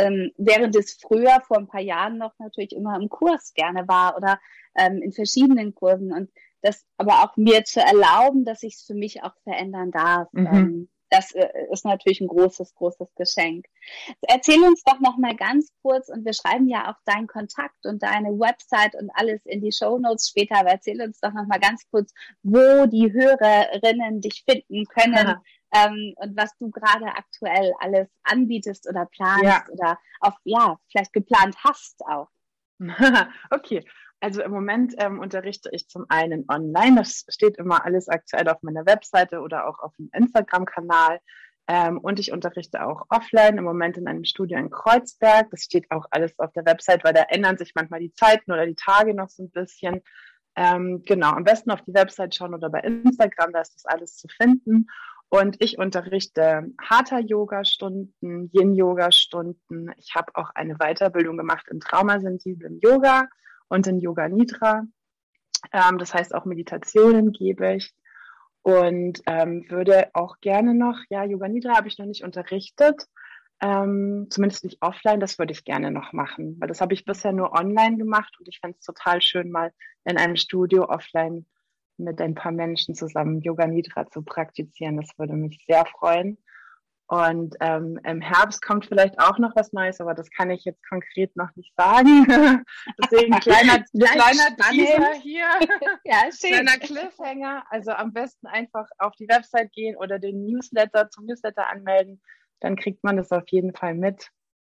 ähm, 0.04 0.32
während 0.36 0.76
es 0.76 0.94
früher 0.94 1.40
vor 1.46 1.58
ein 1.58 1.66
paar 1.66 1.80
Jahren 1.80 2.18
noch 2.18 2.32
natürlich 2.38 2.72
immer 2.72 2.96
im 2.96 3.08
Kurs 3.08 3.52
gerne 3.54 3.86
war 3.88 4.16
oder 4.16 4.40
ähm, 4.76 5.02
in 5.02 5.12
verschiedenen 5.12 5.74
Kursen 5.74 6.12
und 6.12 6.30
das 6.62 6.84
aber 6.96 7.22
auch 7.22 7.36
mir 7.36 7.64
zu 7.64 7.80
erlauben, 7.80 8.44
dass 8.44 8.62
ich 8.62 8.74
es 8.74 8.82
für 8.82 8.94
mich 8.94 9.22
auch 9.22 9.34
verändern 9.44 9.90
darf. 9.90 10.28
Mhm. 10.32 10.46
Ähm, 10.46 10.88
das 11.10 11.32
äh, 11.32 11.48
ist 11.70 11.84
natürlich 11.84 12.20
ein 12.20 12.28
großes, 12.28 12.74
großes 12.74 13.14
Geschenk. 13.14 13.66
Erzähl 14.22 14.62
uns 14.62 14.82
doch 14.84 15.00
noch 15.00 15.16
mal 15.16 15.34
ganz 15.34 15.70
kurz 15.82 16.08
und 16.08 16.24
wir 16.24 16.32
schreiben 16.32 16.68
ja 16.68 16.90
auch 16.90 17.00
deinen 17.04 17.26
Kontakt 17.26 17.84
und 17.84 18.02
deine 18.02 18.38
Website 18.38 18.94
und 18.94 19.10
alles 19.14 19.40
in 19.44 19.60
die 19.60 19.72
Show 19.72 19.98
Notes 19.98 20.28
später, 20.28 20.58
aber 20.58 20.70
erzähl 20.70 21.00
uns 21.02 21.20
doch 21.20 21.32
noch 21.32 21.46
mal 21.46 21.60
ganz 21.60 21.82
kurz, 21.90 22.12
wo 22.42 22.86
die 22.86 23.12
Hörerinnen 23.12 24.20
dich 24.20 24.44
finden 24.48 24.84
können. 24.86 25.36
Ähm, 25.74 26.14
und 26.16 26.34
was 26.34 26.56
du 26.56 26.70
gerade 26.70 27.06
aktuell 27.08 27.74
alles 27.78 28.08
anbietest 28.22 28.88
oder 28.88 29.04
planst 29.04 29.44
ja. 29.44 29.64
oder 29.70 29.98
auch, 30.20 30.38
ja, 30.44 30.78
vielleicht 30.90 31.12
geplant 31.12 31.56
hast 31.62 32.00
auch. 32.06 32.28
okay, 33.50 33.84
also 34.20 34.42
im 34.42 34.50
Moment 34.50 34.94
ähm, 34.98 35.20
unterrichte 35.20 35.70
ich 35.72 35.88
zum 35.88 36.06
einen 36.08 36.44
online, 36.48 36.96
das 36.96 37.24
steht 37.28 37.56
immer 37.56 37.84
alles 37.84 38.08
aktuell 38.08 38.48
auf 38.48 38.62
meiner 38.62 38.86
Webseite 38.86 39.40
oder 39.40 39.68
auch 39.68 39.78
auf 39.78 39.94
dem 39.96 40.10
Instagram-Kanal. 40.12 41.20
Ähm, 41.70 41.98
und 41.98 42.18
ich 42.18 42.32
unterrichte 42.32 42.84
auch 42.84 43.04
offline, 43.10 43.58
im 43.58 43.64
Moment 43.64 43.98
in 43.98 44.08
einem 44.08 44.24
Studio 44.24 44.58
in 44.58 44.70
Kreuzberg. 44.70 45.50
Das 45.50 45.62
steht 45.62 45.90
auch 45.90 46.06
alles 46.10 46.38
auf 46.38 46.52
der 46.52 46.64
Website, 46.64 47.04
weil 47.04 47.12
da 47.12 47.24
ändern 47.28 47.58
sich 47.58 47.72
manchmal 47.74 48.00
die 48.00 48.12
Zeiten 48.14 48.50
oder 48.50 48.66
die 48.66 48.74
Tage 48.74 49.14
noch 49.14 49.28
so 49.28 49.44
ein 49.44 49.50
bisschen. 49.50 50.00
Ähm, 50.56 51.02
genau, 51.04 51.30
am 51.30 51.44
besten 51.44 51.70
auf 51.70 51.82
die 51.82 51.94
Website 51.94 52.34
schauen 52.34 52.54
oder 52.54 52.70
bei 52.70 52.80
Instagram, 52.80 53.52
da 53.52 53.60
ist 53.60 53.74
das 53.74 53.84
alles 53.84 54.16
zu 54.16 54.28
finden. 54.28 54.86
Und 55.28 55.56
ich 55.58 55.78
unterrichte 55.78 56.68
Hatha-Yoga-Stunden, 56.80 58.50
Yin-Yoga-Stunden. 58.52 59.92
Ich 59.98 60.14
habe 60.14 60.32
auch 60.34 60.50
eine 60.54 60.76
Weiterbildung 60.76 61.36
gemacht 61.36 61.68
in 61.68 61.80
traumasensiblem 61.80 62.80
Yoga 62.82 63.28
und 63.68 63.86
in 63.86 64.00
Yoga 64.00 64.28
Nidra. 64.28 64.84
Ähm, 65.72 65.98
das 65.98 66.14
heißt, 66.14 66.34
auch 66.34 66.44
Meditationen 66.44 67.32
gebe 67.32 67.74
ich 67.74 67.94
und 68.62 69.22
ähm, 69.26 69.64
würde 69.68 70.10
auch 70.14 70.40
gerne 70.40 70.74
noch, 70.74 70.98
ja, 71.10 71.24
Yoga 71.24 71.48
Nidra 71.48 71.76
habe 71.76 71.88
ich 71.88 71.98
noch 71.98 72.06
nicht 72.06 72.24
unterrichtet, 72.24 73.06
ähm, 73.60 74.26
zumindest 74.30 74.64
nicht 74.64 74.82
offline, 74.82 75.20
das 75.20 75.38
würde 75.38 75.52
ich 75.52 75.64
gerne 75.64 75.90
noch 75.90 76.12
machen, 76.12 76.56
weil 76.60 76.68
das 76.68 76.80
habe 76.80 76.94
ich 76.94 77.04
bisher 77.04 77.32
nur 77.32 77.52
online 77.52 77.96
gemacht 77.96 78.36
und 78.38 78.46
ich 78.48 78.60
fände 78.60 78.76
es 78.78 78.84
total 78.84 79.20
schön, 79.20 79.50
mal 79.50 79.72
in 80.04 80.16
einem 80.16 80.36
Studio 80.36 80.84
offline 80.88 81.46
mit 81.96 82.20
ein 82.20 82.34
paar 82.34 82.52
Menschen 82.52 82.94
zusammen 82.94 83.40
Yoga 83.40 83.66
Nidra 83.66 84.08
zu 84.08 84.22
praktizieren. 84.22 84.96
Das 84.96 85.18
würde 85.18 85.34
mich 85.34 85.64
sehr 85.66 85.84
freuen. 85.84 86.38
Und 87.10 87.56
ähm, 87.60 87.98
im 88.04 88.20
Herbst 88.20 88.60
kommt 88.60 88.84
vielleicht 88.84 89.18
auch 89.18 89.38
noch 89.38 89.56
was 89.56 89.72
Neues, 89.72 89.98
aber 89.98 90.12
das 90.12 90.28
kann 90.30 90.50
ich 90.50 90.66
jetzt 90.66 90.86
konkret 90.86 91.34
noch 91.36 91.48
nicht 91.56 91.74
sagen. 91.74 92.26
Deswegen 93.02 93.32
kleiner, 93.40 93.82
kleiner 93.94 94.56
Teaser 94.70 95.14
hier, 95.22 95.46
ja, 96.04 96.30
schön. 96.30 96.50
kleiner 96.50 96.78
Cliffhanger. 96.78 97.64
Also 97.70 97.92
am 97.92 98.12
besten 98.12 98.46
einfach 98.46 98.86
auf 98.98 99.14
die 99.16 99.26
Website 99.26 99.72
gehen 99.72 99.96
oder 99.96 100.18
den 100.18 100.44
Newsletter 100.44 101.08
zum 101.08 101.24
Newsletter 101.24 101.70
anmelden. 101.70 102.20
Dann 102.60 102.76
kriegt 102.76 103.02
man 103.02 103.16
das 103.16 103.32
auf 103.32 103.44
jeden 103.48 103.74
Fall 103.74 103.94
mit. 103.94 104.30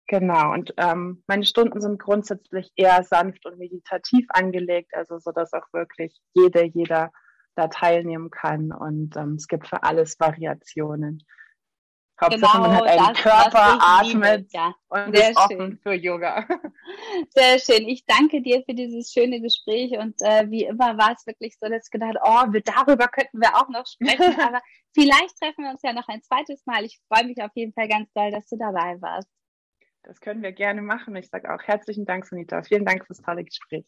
Genau. 0.07 0.53
Und 0.53 0.75
ähm, 0.77 1.25
meine 1.29 1.47
Stunden 1.47 1.81
sind 1.81 1.99
grundsätzlich 1.99 2.71
eher 2.77 3.05
sanft 3.05 3.47
und 3.47 3.59
meditativ 3.59 4.27
angelegt, 4.29 4.93
also 4.95 5.19
so 5.19 5.33
dass 5.33 5.55
auch 5.55 5.73
wirklich 5.73 6.14
jede, 6.35 6.64
jeder 6.64 7.11
da 7.55 7.69
teilnehmen 7.69 8.31
kann. 8.31 8.71
Und 8.71 9.17
ähm, 9.17 9.37
es 9.37 9.49
gibt 9.49 9.67
für 9.67 9.83
alles 9.83 10.21
Variationen. 10.21 11.25
Hauptsache 12.20 12.59
genau, 12.59 12.68
man 12.68 12.76
hat 12.76 12.87
einen 12.87 13.14
das, 13.14 13.22
Körper, 13.22 13.78
atmet 13.81 14.52
ja. 14.52 14.74
und 14.88 15.16
Sehr 15.16 15.31
ist 15.31 15.37
offen 15.37 15.57
schön. 15.57 15.78
für 15.83 15.92
Yoga. 15.92 16.48
Sehr 17.31 17.59
schön. 17.61 17.88
Ich 17.88 18.04
danke 18.07 18.42
dir 18.42 18.62
für 18.64 18.74
dieses 18.74 19.12
schöne 19.12 19.40
Gespräch 19.40 19.92
und 19.98 20.20
äh, 20.22 20.50
wie 20.50 20.64
immer 20.64 20.98
war 20.98 21.12
es 21.12 21.26
wirklich 21.26 21.57
so, 21.61 21.68
dass 21.68 21.87
ich 21.87 21.90
gedacht 21.90 22.16
oh, 22.22 22.52
wir, 22.52 22.61
darüber 22.62 23.07
könnten 23.07 23.40
wir 23.40 23.57
auch 23.57 23.68
noch 23.68 23.87
sprechen, 23.87 24.40
aber 24.40 24.61
vielleicht 24.94 25.38
treffen 25.38 25.64
wir 25.64 25.70
uns 25.70 25.83
ja 25.83 25.92
noch 25.92 26.09
ein 26.09 26.22
zweites 26.22 26.66
Mal. 26.66 26.85
Ich 26.85 26.98
freue 27.07 27.26
mich 27.26 27.40
auf 27.40 27.52
jeden 27.54 27.72
Fall 27.72 27.88
ganz 27.88 28.12
doll, 28.12 28.33
dass 28.33 28.46
du 28.48 28.57
dabei 28.57 29.00
warst. 29.00 29.28
Das 30.02 30.20
können 30.20 30.42
wir 30.42 30.52
gerne 30.52 30.83
machen. 30.83 31.14
Ich 31.16 31.28
sage 31.28 31.52
auch 31.52 31.62
herzlichen 31.62 32.04
Dank, 32.04 32.26
Sunita. 32.26 32.62
Vielen 32.62 32.85
Dank 32.85 33.07
fürs 33.07 33.20
tolle 33.22 33.44
Gespräch. 33.44 33.85